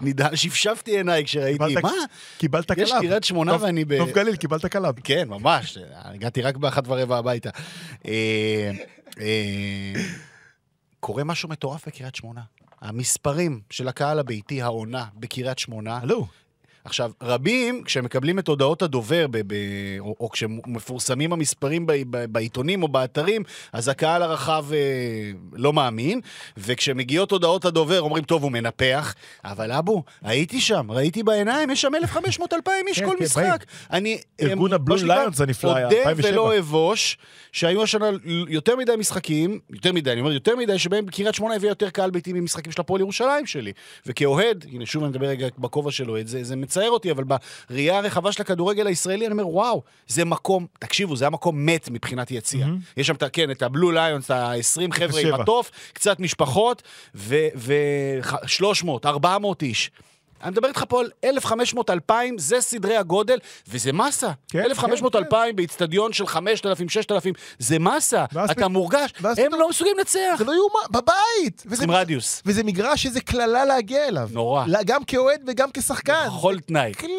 [0.02, 1.92] נדהם, שפשפתי עיניי כשראיתי, קיבלת- מה?
[2.38, 2.80] קיבלת קלאב.
[2.88, 3.94] יש קריית שמונה נוף- ואני ב...
[3.94, 4.96] נוף גליל, קיבלת קלאב.
[5.04, 7.50] כן, ממש, הגעתי רק באחת ורבע הביתה.
[11.00, 12.42] קורה משהו מטורף בקריית שמונה.
[12.82, 16.28] המספרים של הקהל הביתי, העונה בקריית שמונה, עלו.
[16.86, 19.54] עכשיו, רבים, כשהם מקבלים את הודעות הדובר, ב- ב-
[20.00, 24.78] או, או כשמפורסמים המספרים ב- ב- בעיתונים או באתרים, אז הקהל הרחב אה,
[25.54, 26.22] לא מאמין,
[26.58, 31.92] וכשמגיעות הודעות הדובר אומרים, טוב, הוא מנפח, אבל אבו, הייתי שם, ראיתי בעיניים, יש שם
[31.96, 32.18] 1,500-2,000
[32.88, 33.66] איש כן, כל כן, משחק.
[33.92, 34.18] אני...
[34.42, 36.32] ארגון הם- הבלו מה שנקרא, ליונס הנפלא היה, אודה 2007.
[36.32, 37.18] ולא אבוש,
[37.52, 38.10] שהיו השנה
[38.48, 42.10] יותר מדי משחקים, יותר מדי, אני אומר יותר מדי, שבהם קריית שמונה הביאה יותר קהל
[42.12, 43.72] ביתי ממשחקים של הפועל ירושלים שלי.
[44.06, 47.24] וכאוהד, הנה שוב אני מדבר רגע בכובע של אוהד, זה, זה מצער אותי, אבל
[47.70, 51.90] בראייה הרחבה של הכדורגל הישראלי, אני אומר, וואו, זה מקום, תקשיבו, זה היה מקום מת
[51.90, 52.68] מבחינת יציאה.
[52.98, 55.42] יש שם, כן, את הבלו ליונס, ה-20 חבר'ה עם 07.
[55.42, 56.84] התוף, קצת משפחות,
[57.16, 59.92] ו-300, 400 איש.
[60.44, 63.38] אני מדבר איתך פה על 1,500, 2,000, זה סדרי הגודל,
[63.68, 64.32] וזה מסה.
[64.52, 68.26] כן, 1,500, כן, 2,000 באיצטדיון של 5,000, 6,000, זה מסה.
[68.26, 70.36] אתה פת- מורגש, הם פתאום- לא מסוגלים לנצח.
[70.38, 71.64] זה לא יאומן, בבית!
[71.66, 72.42] וזה- צריכים רדיוס.
[72.46, 74.30] וזה מגרש שזה קללה להגיע אליו.
[74.34, 74.66] נורא.
[74.86, 76.28] גם כאוהד וגם כשחקן.
[76.28, 76.94] בכל תנאי.
[76.94, 77.12] קללה,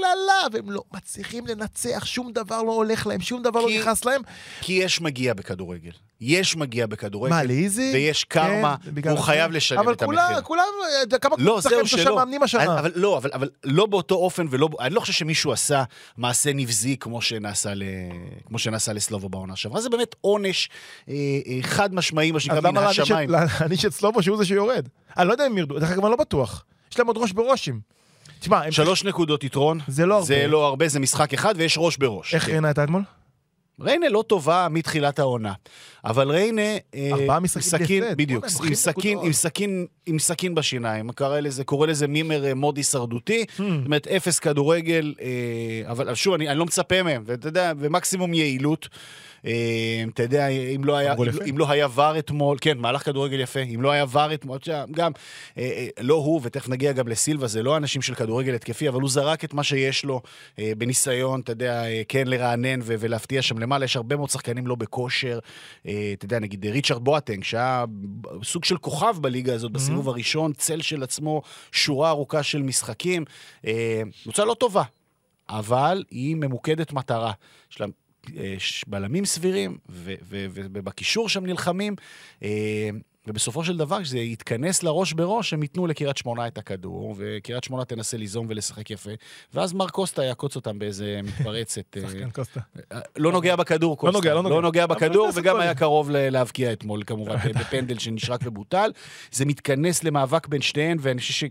[0.52, 4.22] והם לא מצליחים לנצח, שום דבר לא הולך להם, שום דבר לא כי- נכנס להם.
[4.60, 5.90] כי יש מגיע בכדורגל.
[6.20, 7.34] יש מגיע בכדורגל.
[7.34, 7.90] מה, לאיזי?
[7.94, 9.22] ויש קרמה, כן, זה.
[9.22, 10.42] חייב לשלם אבל את כולם- המחיר.
[10.42, 12.10] כולם, אתה יודע, כמה לא, שחקנים זהו, שלושה.
[12.14, 12.78] מאמנים השנה.
[12.80, 14.68] אבל לא, אבל, אבל לא באותו אופן ולא...
[14.80, 15.82] אני לא חושב שמישהו עשה
[16.16, 17.82] מעשה נבזי כמו שנעשה, ל,
[18.46, 19.80] כמו שנעשה לסלובו בעונה שעברה.
[19.80, 20.68] זה באמת עונש
[21.08, 21.14] אה,
[21.46, 23.34] אה, חד משמעי, מה שנקרא, אז מן למה להעניש השמיים.
[23.34, 24.88] את- להעניש את סלובו שהוא זה שיורד?
[25.18, 26.64] אני לא יודע אם ירדו, דרך אגב, אני לא בטוח.
[26.92, 27.80] יש להם עוד ראש בראשים.
[28.40, 29.78] תשמע, הם- שלוש נקודות יתרון.
[29.88, 30.26] זה לא הרבה.
[30.26, 32.34] זה לא הרבה, זה משחק אחד ויש ראש בראש.
[32.34, 32.50] איך כן.
[32.52, 33.02] ריינה הייתה אתמול?
[33.80, 35.52] ריינה לא טובה מתחילת העונה,
[36.04, 36.62] אבל ריינה...
[36.94, 38.16] אה, ארבעה משחקים בהפסד.
[38.16, 39.18] בדיוק, עם סכין.
[39.22, 43.62] עם סכין, עם סכין בשיניים, קרא לזה, קורא לזה מימר אה, מוד הישרדותי, Hmm.
[43.62, 48.34] זאת אומרת, אפס כדורגל, אה, אבל שוב, אני, אני לא מצפה מהם, ואתה יודע, ומקסימום
[48.34, 48.88] יעילות.
[49.46, 51.24] אה, אתה יודע, אם לא היה, אם.
[51.24, 54.58] לא- אם לא היה ור אתמול, כן, מהלך כדורגל יפה, אם לא היה ור אתמול,
[54.90, 55.12] גם,
[55.58, 59.00] אה, אה, לא הוא, ותכף נגיע גם לסילבה, זה לא אנשים של כדורגל התקפי, אבל
[59.00, 60.20] הוא זרק את מה שיש לו
[60.58, 65.38] בניסיון, אתה יודע, כן לרענן ולהפתיע שם למעלה, יש הרבה מאוד שחקנים לא בכושר,
[65.82, 67.84] אתה יודע, נגיד ריצ'רד בואטנג, שהיה
[68.42, 73.24] סוג של כוכב בליגה הזאת בסיבוב הראשון, צל של עצמו, שורה ארוכה של משחקים.
[74.22, 74.82] קבוצה לא טובה,
[75.48, 77.32] אבל היא ממוקדת מטרה.
[77.72, 77.86] יש לה
[78.86, 81.96] בלמים סבירים, ובקישור שם נלחמים.
[82.42, 82.90] אה,
[83.26, 87.84] ובסופו של דבר, כשזה יתכנס לראש בראש, הם ייתנו לקריית שמונה את הכדור, וקריית שמונה
[87.84, 89.10] תנסה ליזום ולשחק יפה,
[89.54, 91.96] ואז מר קוסטה יעקוץ אותם באיזה מתפרצת.
[91.96, 92.60] אה, שחקן קוסטה.
[93.16, 94.18] לא נוגע בכדור, קוסטה.
[94.18, 94.54] נוגע, לא נוגע.
[94.54, 95.60] לא נוגע בכדור, וגם.
[95.60, 98.90] היה קרוב להבקיע אתמול, כמובן, בפנדל שנשרק ובוטל.
[99.32, 101.44] זה מתכנס למאבק בין שתיהן, ואני חושב ש...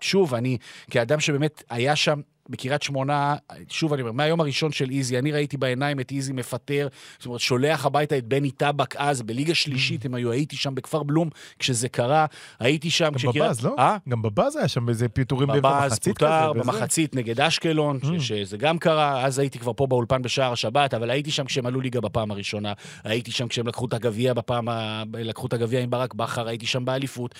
[0.00, 0.58] שוב, אני,
[0.90, 3.36] כאדם שבאמת היה שם בקריית שמונה,
[3.68, 6.88] שוב אני אומר, מהיום הראשון של איזי, אני ראיתי בעיניים את איזי מפטר,
[7.18, 11.02] זאת אומרת, שולח הביתה את בני טבק אז, בליגה שלישית הם היו, הייתי שם בכפר
[11.02, 11.28] בלום
[11.58, 12.26] כשזה קרה,
[12.60, 13.74] הייתי שם גם בבאז, לא?
[13.78, 13.96] אה?
[14.08, 16.60] גם בבאז היה שם איזה פיטורים באמצע בבאז מחצית פוטר כזה.
[16.62, 18.20] במחצית נגד אשקלון, Mm.
[18.20, 21.66] ש- שזה גם קרה, אז הייתי כבר פה באולפן בשער השבת, אבל הייתי שם כשהם
[21.66, 22.72] עלו ליגה בפעם הראשונה,
[23.04, 26.66] הייתי שם כשהם לקחו את הגביע בפעם, ה- לקחו את הגביע עם ברק בכר, הייתי
[26.66, 27.34] שם באליפות.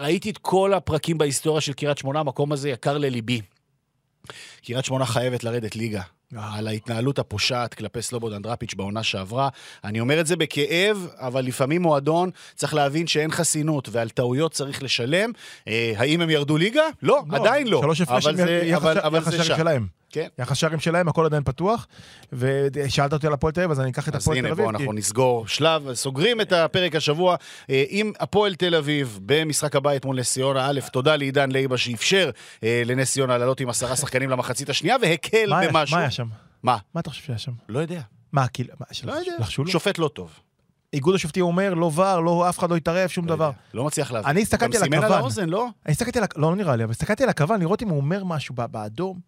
[0.00, 3.40] ראיתי את כל הפרקים בהיסטוריה של קריית שמונה, המקום הזה יקר לליבי.
[4.64, 6.02] קריית שמונה חייבת לרדת ליגה.
[6.36, 6.54] אה.
[6.54, 9.48] על ההתנהלות הפושעת כלפי סלובודן דראפיץ' בעונה שעברה.
[9.84, 14.82] אני אומר את זה בכאב, אבל לפעמים מועדון צריך להבין שאין חסינות ועל טעויות צריך
[14.82, 15.30] לשלם.
[15.68, 16.82] אה, האם הם ירדו ליגה?
[17.02, 17.80] לא, עדיין לא.
[17.82, 19.56] שלוש הפרש אבל עם זה- יחס אבל- ש- אבל יחס זה שערים שם.
[19.56, 19.86] שלהם.
[20.10, 20.28] כן.
[20.38, 21.86] יחס שערים שלהם, הכל עדיין פתוח.
[22.32, 24.64] ושאלת אותי על הפועל תל אביב, אז אני אקח את אז הפועל תל הנה, אביב.
[24.64, 27.36] בואו כי- אנחנו נסגור שלב, סוגרים את הפרק השבוע
[27.70, 30.66] אה, עם הפועל תל אביב במשחק הבית מול נס ציונה.
[30.70, 32.30] א', תודה לעידן לייבה שאפשר
[32.64, 35.96] אה, לנס ציונה לעלות עם עשרה שחקנים למחצית השנייה, והקל במשהו.
[35.96, 36.26] מה היה שם?
[36.62, 36.76] מה?
[36.94, 37.52] מה אתה חושב שהיה שם?
[37.68, 38.00] לא יודע.
[38.32, 39.32] מה, כאילו, לא יודע.
[39.66, 40.30] שופט לא טוב.
[40.92, 43.44] איגוד השופטים אומר, לא ור, לא, אף אחד לא יתערב, שום לא דבר.
[43.44, 43.56] יודע.
[43.74, 44.30] לא מצליח להבין.
[44.30, 45.18] אני הסתכלתי על גם סימן על הכוון.
[45.18, 45.66] האוזן, לא?
[45.86, 48.24] אני הסתכלתי על, ה- לא נראה לי, אבל הסתכלתי על הכוון, לראות אם הוא אומר
[48.24, 49.18] משהו באדום.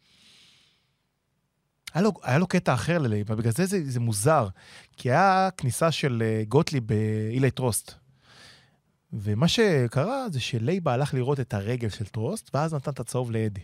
[1.95, 4.49] היה לו, היה לו קטע אחר ללייבה, בגלל זה זה, זה מוזר.
[4.97, 7.95] כי היה כניסה של אה, גוטליב באילי טרוסט.
[9.12, 13.61] ומה שקרה זה שלייבה הלך לראות את הרגל של טרוסט, ואז נתן את הצהוב לאדי.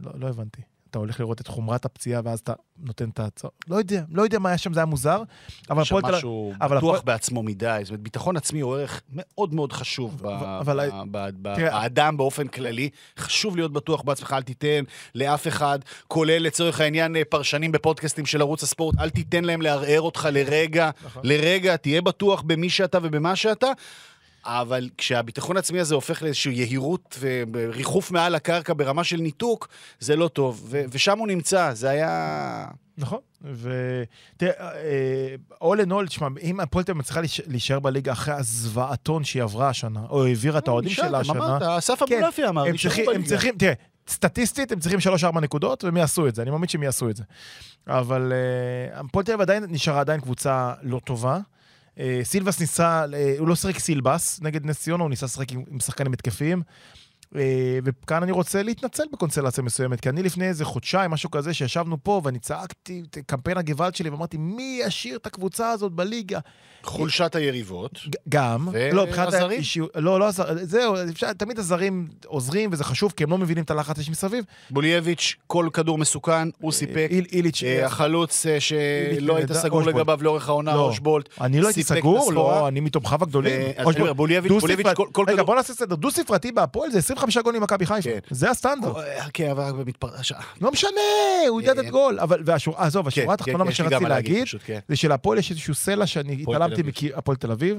[0.00, 0.62] לא, לא הבנתי.
[0.96, 3.52] אתה הולך לראות את חומרת הפציעה, ואז אתה נותן את הצהוב.
[3.68, 5.22] לא יודע, לא יודע מה היה שם, זה היה מוזר.
[5.70, 6.18] אבל הפועל תל אביב...
[6.18, 7.78] משהו בטוח בעצמו מדי.
[7.82, 11.80] זאת אומרת, ביטחון עצמי הוא ערך מאוד מאוד חשוב ב- אבל- ב- ב- ב- תראה-
[11.80, 12.90] באדם באופן כללי.
[13.18, 14.84] חשוב להיות בטוח בעצמך, אל תיתן
[15.14, 15.78] לאף אחד,
[16.08, 20.90] כולל לצורך העניין אה, פרשנים בפודקאסטים של ערוץ הספורט, אל תיתן להם לערער אותך לרגע.
[21.04, 21.22] נכון.
[21.24, 23.66] לרגע, תהיה בטוח במי שאתה ובמה שאתה.
[24.46, 27.18] אבל כשהביטחון העצמי הזה הופך לאיזושהי יהירות
[27.52, 29.68] וריחוף מעל הקרקע ברמה של ניתוק,
[30.00, 30.62] זה לא טוב.
[30.66, 32.66] ו- ושם הוא נמצא, זה היה...
[32.98, 34.70] נכון, ותראה,
[35.62, 39.42] all in all, תשמע, אם הפועל תל אביב מצליחה להיש- להישאר בליגה אחרי הזוועתון שהיא
[39.42, 42.76] עברה השנה, או העבירה את האוהדים נשאר, שלה השנה, אמרת, אסף כן, אבולעפיה אמר, הם.
[43.24, 43.72] צריכים, תראה,
[44.08, 44.98] סטטיסטית הם צריכים
[45.36, 47.22] 3-4 נקודות, והם יעשו את זה, אני מאמין שהם יעשו את זה.
[47.88, 51.38] אבל אה, הפועל תל אביב עדיין נשארה עדיין קבוצה לא טובה.
[51.98, 55.80] אה, סילבס ניסה, אה, הוא לא שיחק סילבס נגד נס ציונה, הוא ניסה לשחק עם,
[55.80, 56.62] שחקנים התקפיים.
[57.36, 57.42] אה,
[57.84, 62.20] וכאן אני רוצה להתנצל בקונסטלציה מסוימת, כי אני לפני איזה חודשיים, משהו כזה, שישבנו פה
[62.24, 66.38] ואני צעקתי את קמפיין הגוואלד שלי ואמרתי, מי ישאיר את הקבוצה הזאת בליגה?
[66.82, 68.00] חולשת היריבות.
[68.28, 69.50] גם, לא, מבחינת הזרים?
[69.50, 73.64] האישיות, לא, לא, הזר- זהו, אפשר, תמיד הזרים עוזרים וזה חשוב, כי הם לא מבינים
[73.64, 74.44] את הלחץ שיש מסביב.
[74.70, 77.06] בולייביץ', כל כדור מסוכן, הוא סיפק.
[77.10, 79.82] איל- איליץ', אה, החלוץ אה, שלא היית סגור.
[79.82, 80.80] לגביו לאורך העונה, לא.
[80.88, 81.28] אושבולט.
[81.40, 82.32] אני לא הייתי סיפק סגור.
[82.32, 83.60] לא, אני מתומכיו הגדולים.
[84.16, 84.52] בולייביץ',
[84.94, 88.02] כל- כל רגע, כדור- בוא נעשה סדר, דו-ספרתי בהפועל זה 25 גולים ממכבי חיפה.
[88.02, 88.18] כן.
[88.30, 88.96] זה הסטנדרט.
[89.32, 90.32] כן, אבל רק במתפרש...
[90.60, 90.90] לא משנה,
[91.48, 92.20] הוא יודע לתת אה, גול.
[92.20, 94.78] אבל, והשורה, עזוב, כן, השורה התחתונה, כן, מה שרציתי להגיד, כן.
[94.88, 96.82] זה שלהפועל יש איזשהו סלע שאני התעלמתי.
[96.82, 97.78] מקיומו, הפועל תל אביב,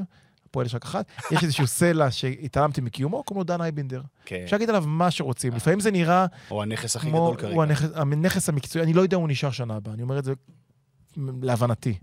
[0.50, 4.02] הפועל יש רק אחת, יש איזשהו סלע שהתעלמתי מקיומו, קוראים לו דן אייבינדר.
[4.26, 4.42] כן.
[4.44, 5.54] אפשר להגיד עליו מה שרוצים.
[5.54, 7.56] לפעמים זה נראה הוא הנכס הכי גדול כרגע.
[7.56, 7.64] הוא
[7.96, 10.34] הנכס המקצועי, אני לא יודע אם הוא נשאר שנה הבאה, אני אומר את זה
[11.42, 11.98] להבנתי.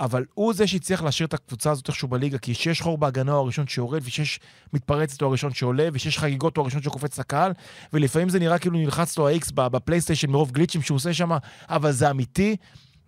[0.00, 3.40] אבל הוא זה שהצליח להשאיר את הקבוצה הזאת איכשהו בליגה, כי שיש חור בהגנה הוא
[3.40, 4.40] הראשון שיורד, ושיש
[4.72, 7.52] מתפרצת הוא הראשון שעולה, ושיש חגיגות הוא הראשון שקופץ לקהל,
[7.92, 11.30] ולפעמים זה נראה כאילו נלחץ לו ה-X בפלייסטיישן מרוב גליצ'ים שהוא עושה שם,
[11.68, 12.56] אבל זה אמיתי.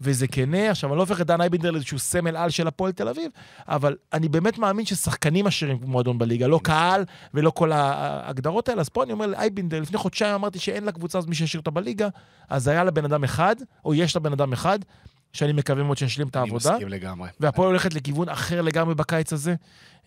[0.02, 3.08] וזה כנה, עכשיו אני לא הופך את דן אייבינדר לאיזשהו סמל על של הפועל תל
[3.08, 3.30] אביב,
[3.68, 8.80] אבל אני באמת מאמין ששחקנים עשירים מועדון בליגה, לא קהל ולא כל ההגדרות האלה.
[8.80, 12.08] אז פה אני אומר לאייבינדר, לפני חודשיים אמרתי שאין לקבוצה הזאת מי שישאיר אותה בליגה,
[12.48, 14.78] אז היה לה בן אדם אחד, או יש לה בן אדם אחד,
[15.32, 17.28] שאני מקווה מאוד שישלים את אני העבודה, מסכים לגמרי.
[17.40, 19.54] והפועל הולכת לכיוון אחר לגמרי בקיץ הזה.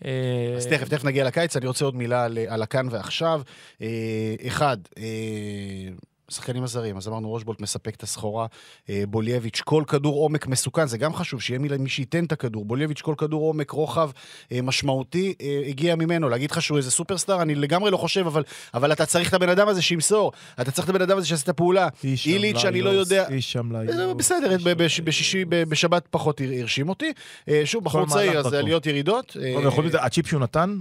[0.04, 0.10] אה,
[0.56, 3.42] אז תכף, תכף נגיע לקיץ, אני רוצה עוד מילה על, על הכאן ועכשיו.
[3.82, 3.86] אה,
[4.46, 5.04] אחד, אה,
[6.30, 8.46] השחקנים הזרים, אז אמרנו רושבולט מספק את הסחורה,
[8.90, 12.64] אה, בולייביץ', כל כדור עומק מסוכן, זה גם חשוב, שיהיה מי, מי שייתן את הכדור.
[12.64, 14.10] בולייביץ', כל כדור עומק, רוחב
[14.52, 16.28] אה, משמעותי, אה, הגיע ממנו.
[16.28, 18.42] להגיד לך שהוא איזה סופרסטאר, אני לגמרי לא חושב, אבל,
[18.74, 20.32] אבל אתה צריך את הבן אדם הזה שימסור.
[20.60, 21.88] אתה צריך את הבן אדם הזה שיעשה את הפעולה.
[22.26, 23.28] איליץ', אני לא יודע...
[23.28, 23.94] איש שם ליוס.
[24.16, 24.56] בסדר.
[25.04, 27.12] בשישי, ב- בשבת פחות הר- הרשים אותי.
[27.64, 29.36] שוב, בחור צעיר, אז עליות ירידות.
[30.00, 30.78] הצ'יפ שהוא נתן,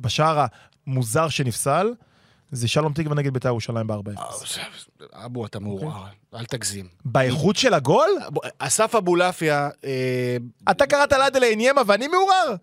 [0.00, 0.44] בשער
[0.86, 1.92] המוזר שנפסל,
[2.52, 4.20] זה שלום תקווה נגד בית"ר ירושלים ב-4-0.
[5.12, 6.88] אבו, אתה מעורער, אל תגזים.
[7.04, 8.08] באיכות של הגול?
[8.58, 10.36] אסף אבולעפיה, אה,
[10.70, 12.54] אתה קראת לאדל עניימה ואני מעורער?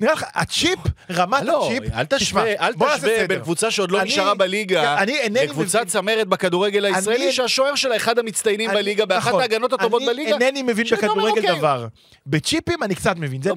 [0.00, 0.78] נראה לך, הצ'יפ,
[1.10, 1.92] רמת לא, הצ'יפ...
[1.94, 3.26] אל תשווה, אל תשווה.
[3.26, 4.96] בין קבוצה שעוד לא נשארה בליגה,
[5.30, 9.40] לקבוצת צמרת בכדורגל הישראלי, שהשוער שלה אחד המצטיינים בליגה, באחת נכון.
[9.40, 10.36] ההגנות הטובות בליגה.
[10.36, 11.58] אני אינני מבין בכדורגל אוקיי.
[11.58, 11.86] דבר.
[12.26, 13.42] בצ'יפים אני קצת מבין.
[13.42, 13.50] זה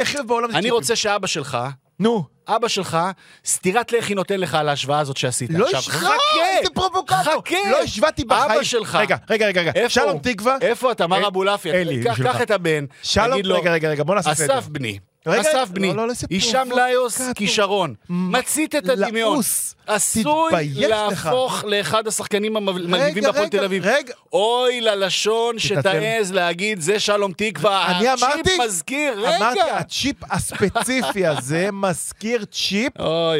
[0.00, 0.70] הכי אוהב בעולם אני.
[0.70, 1.58] רוצה שאבא שלך,
[2.00, 2.24] נו.
[2.48, 2.98] אבא שלך,
[3.44, 5.78] סטירת לחי נותן לך על ההשוואה הזאת שעשית לא עכשיו.
[5.80, 6.06] הש- חכה!
[6.06, 6.12] לא,
[6.58, 7.16] איזה פרובוקטור.
[7.22, 7.56] חכה!
[7.70, 8.50] לא השוועתי בחיים.
[8.50, 8.94] אבא שלך.
[8.94, 9.88] רגע, רגע, רגע, רגע.
[9.88, 10.18] שלום?
[10.18, 10.56] תקווה.
[10.60, 11.74] איפה אתה, מר אל- אבולעפיה?
[11.74, 12.32] אלי, בשבילך.
[12.32, 14.58] קח את הבן, שלום, תגיד לו, רגע, רגע, רגע, בוא נעשה סדר.
[14.58, 14.98] אסף בני,
[15.28, 17.20] אסף לא, בני, לא, לא, הישאם ליוס.
[17.34, 19.40] כישרון, מצית את הדמיון.
[19.86, 20.52] עשוי.
[20.74, 23.84] להפוך לאחד השחקנים המלהיבים בהפועל תל אביב.
[24.32, 25.58] אוי ללשון.
[25.58, 27.86] שתעז להגיד, זה שלום תקווה.
[27.86, 29.76] הצ'יפ אמרתי, מזכיר, אמרתי, רגע.
[29.76, 32.92] הצ'יפ הספציפי הזה מזכיר צ'יפ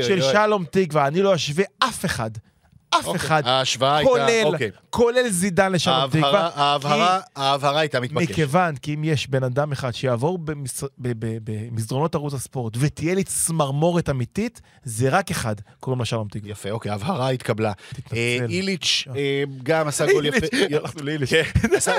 [0.03, 0.23] של.
[0.23, 1.07] שלום תקווה.
[1.07, 2.31] אני לא אשווה אף אחד.
[2.91, 3.43] אף אחד.
[3.47, 4.71] ההשוואה הייתה, כולל, אוקיי.
[4.91, 6.51] כולל זידן ההבהרה- תקווה.
[6.55, 8.31] ההבהרה- ההבהרה הייתה מתבקשת.
[8.31, 14.11] מכיוון, כי אם יש בן אדם אחד שיעבור במס- במסדרונות ערוץ הספורט ותהיה לי צמרמורת
[14.11, 16.51] אמיתית, זה רק אחד, קוראים לו שלום תקווה.
[16.51, 17.73] יפה, אוקיי, ההבהרה התקבלה.
[18.13, 20.47] אה, איליץ' אה, גם עשה גול יפה.
[20.77, 21.03] הלכנו.
[21.27, 21.43] כן,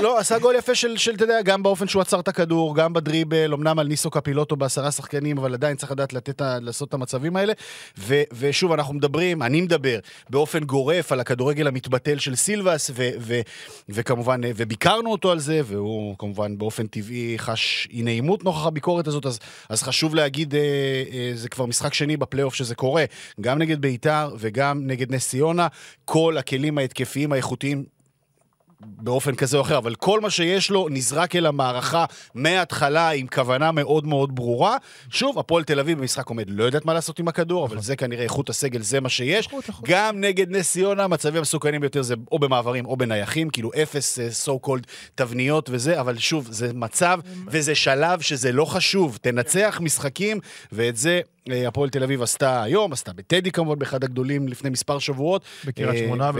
[0.01, 3.53] לא, עשה גול יפה של, אתה יודע, גם באופן שהוא עצר את הכדור, גם בדריבל,
[3.53, 7.53] אמנם על ניסו קפילוטו בעשרה שחקנים, אבל עדיין צריך לדעת לעשות את המצבים האלה.
[8.37, 10.80] ושוב, אנחנו מדברים, אני מדבר, באופן גורף
[11.11, 13.41] על הכדורגל המתבטל של סילבס, ו, ו,
[13.89, 19.07] וכמובן, אה, וביקרנו אותו על זה, והוא כמובן באופן טבעי חש אי נעימות נוכח הביקורת
[19.07, 20.59] הזאת, אז, אז חשוב להגיד, אה,
[21.13, 23.05] אה, זה כבר משחק שני בפלייאוף שזה קורה,
[23.41, 25.67] גם נגד בית"ר וגם נגד נס ציונה,
[26.05, 27.83] כל הכלים ההתקפיים האיכותיים
[28.85, 32.05] באופן כזה או אחר, אבל כל מה שיש לו נזרק אל המערכה
[32.35, 34.77] מההתחלה עם כוונה מאוד מאוד ברורה.
[35.09, 38.23] שוב, הפועל תל אביב במשחק עומד לא יודעת מה לעשות עם הכדור, אבל זה כנראה
[38.23, 39.49] איכות הסגל, זה מה שיש.
[39.83, 44.67] גם נגד נס ציונה, המצבים המסוכנים ביותר זה או במעברים או בנייחים, כאילו אפס so
[44.67, 49.17] called תבניות וזה, אבל שוב, זה מצב וזה שלב שזה לא חשוב.
[49.21, 50.39] תנצח משחקים,
[50.71, 54.99] ואת זה אה, הפועל תל אביב עשתה היום, עשתה בטדי כמובן, באחד הגדולים לפני מספר
[54.99, 55.41] שבועות.
[55.65, 56.31] בקריית אה, שמונה,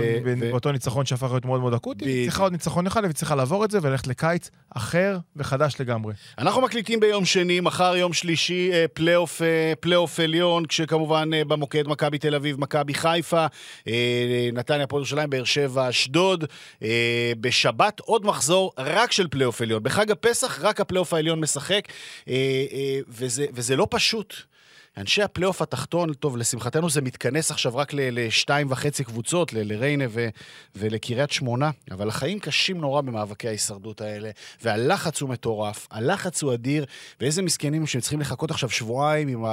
[0.52, 2.26] באותו ניצחון שהפך להיות מאוד מאוד אקוטי, היא.
[2.26, 6.14] צריכה עוד ניצחון אחד, והיא צריכה לעבור את זה וללכת לקיץ אחר וחדש לגמרי.
[6.38, 11.88] אנחנו מקליטים ביום שני, מחר יום שלישי, אה, פלייאוף, אה, פלייאוף עליון, כשכמובן אה, במוקד
[11.88, 13.46] מכבי תל אביב, מכבי חיפה,
[13.88, 16.46] אה, נתניה, הפועל ירושלים, באר שבע, אשדוד.
[16.84, 19.84] אה, בשבת עוד מחזור רק של פלייאוף עליון.
[19.84, 21.88] בחג הפסח רק הפלייאוף העליון משחק,
[22.28, 22.34] אה,
[22.72, 24.52] אה, וזה, וזה לא פשוט.
[24.98, 30.30] אנשי הפלייאוף התחתון, טוב, לשמחתנו זה מתכנס עכשיו רק לשתיים וחצי קבוצות, לריינה ו-
[30.76, 34.30] ולקריית שמונה, אבל החיים קשים נורא במאבקי ההישרדות האלה,
[34.62, 36.86] והלחץ הוא מטורף, הלחץ הוא אדיר,
[37.20, 39.46] ואיזה מסכנים שהם צריכים לחכות עכשיו שבועיים עם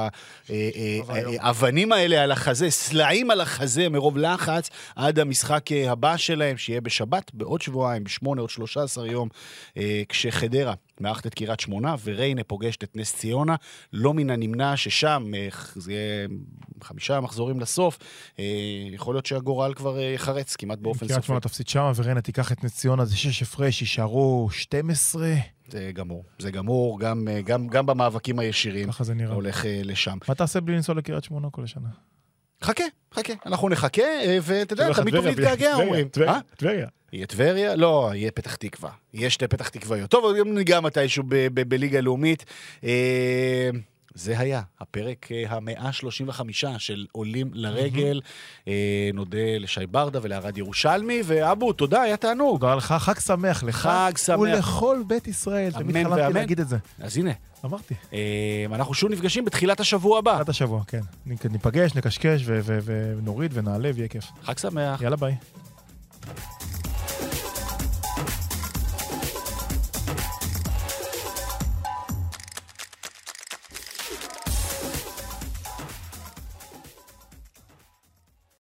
[1.41, 6.80] האבנים האלה על החזה, סלעים על החזה מרוב לחץ, עד המשחק אה, הבא שלהם, שיהיה
[6.80, 9.28] בשבת, בעוד שבועיים, בשמונה, עוד שלושה עשר יום,
[9.76, 13.57] אה, כשחדרה מארחת את קריית שמונה, וריינה פוגשת את נס ציונה.
[13.92, 16.28] לא מן הנמנע ששם אה, זה יהיה
[16.82, 17.99] חמישה מחזורים לסוף.
[18.38, 18.44] אה,
[18.92, 21.26] יכול להיות שהגורל כבר אה, יחרץ כמעט באופן קריית סופי.
[21.26, 25.34] שמונה תפסיד שמה, וריינה תיקח את נס ציונה, זה שש הפרש, יישארו 12,
[25.68, 26.24] זה גמור.
[26.38, 28.88] זה גמור, גם, גם, גם במאבקים הישירים.
[28.88, 29.34] ככה זה נראה.
[29.34, 30.18] הולך לשם.
[30.28, 31.88] מה תעשה בלי לנסוע לקריית שמונה כל השנה?
[32.64, 32.84] חכה,
[33.14, 33.32] חכה.
[33.46, 34.03] אנחנו נחכה,
[34.42, 36.09] ואתה יודע, תמיד טוב להתגעגע, אומרים.
[36.09, 36.38] טבריה?
[36.57, 36.88] טבריה.
[37.12, 37.76] יהיה טבריה?
[37.76, 38.90] לא, יהיה פתח תקווה.
[39.14, 40.11] יהיה שתי פתח תקוויות.
[40.11, 42.44] טוב, גם ניגע מתישהו ב- ב- בליגה לאומית.
[42.84, 43.70] אה,
[44.14, 46.42] זה היה הפרק אה, המאה ה-35
[46.78, 48.20] של עולים לרגל.
[48.68, 52.61] אה, נודה לשי ברדה ולערד ירושלמי, ואבו, תודה, היה תענוג.
[52.61, 53.76] תודה לך, חג שמח לך.
[53.76, 54.38] חג שמח.
[54.38, 55.72] ולכל בית ישראל.
[55.72, 56.34] תמיד חלמתי.
[56.34, 56.76] להגיד את זה.
[57.00, 57.30] אז הנה,
[57.64, 57.94] אמרתי.
[58.12, 58.18] אה,
[58.74, 60.32] אנחנו שוב נפגשים בתחילת השבוע הבא.
[60.32, 61.00] תחילת השבוע, כן.
[61.26, 64.24] ניפגש, נקשקש ו- ו- ונוריד ונעלה ויהיה כיף.
[64.42, 65.02] חג שמח.
[65.02, 65.34] יאללה ביי.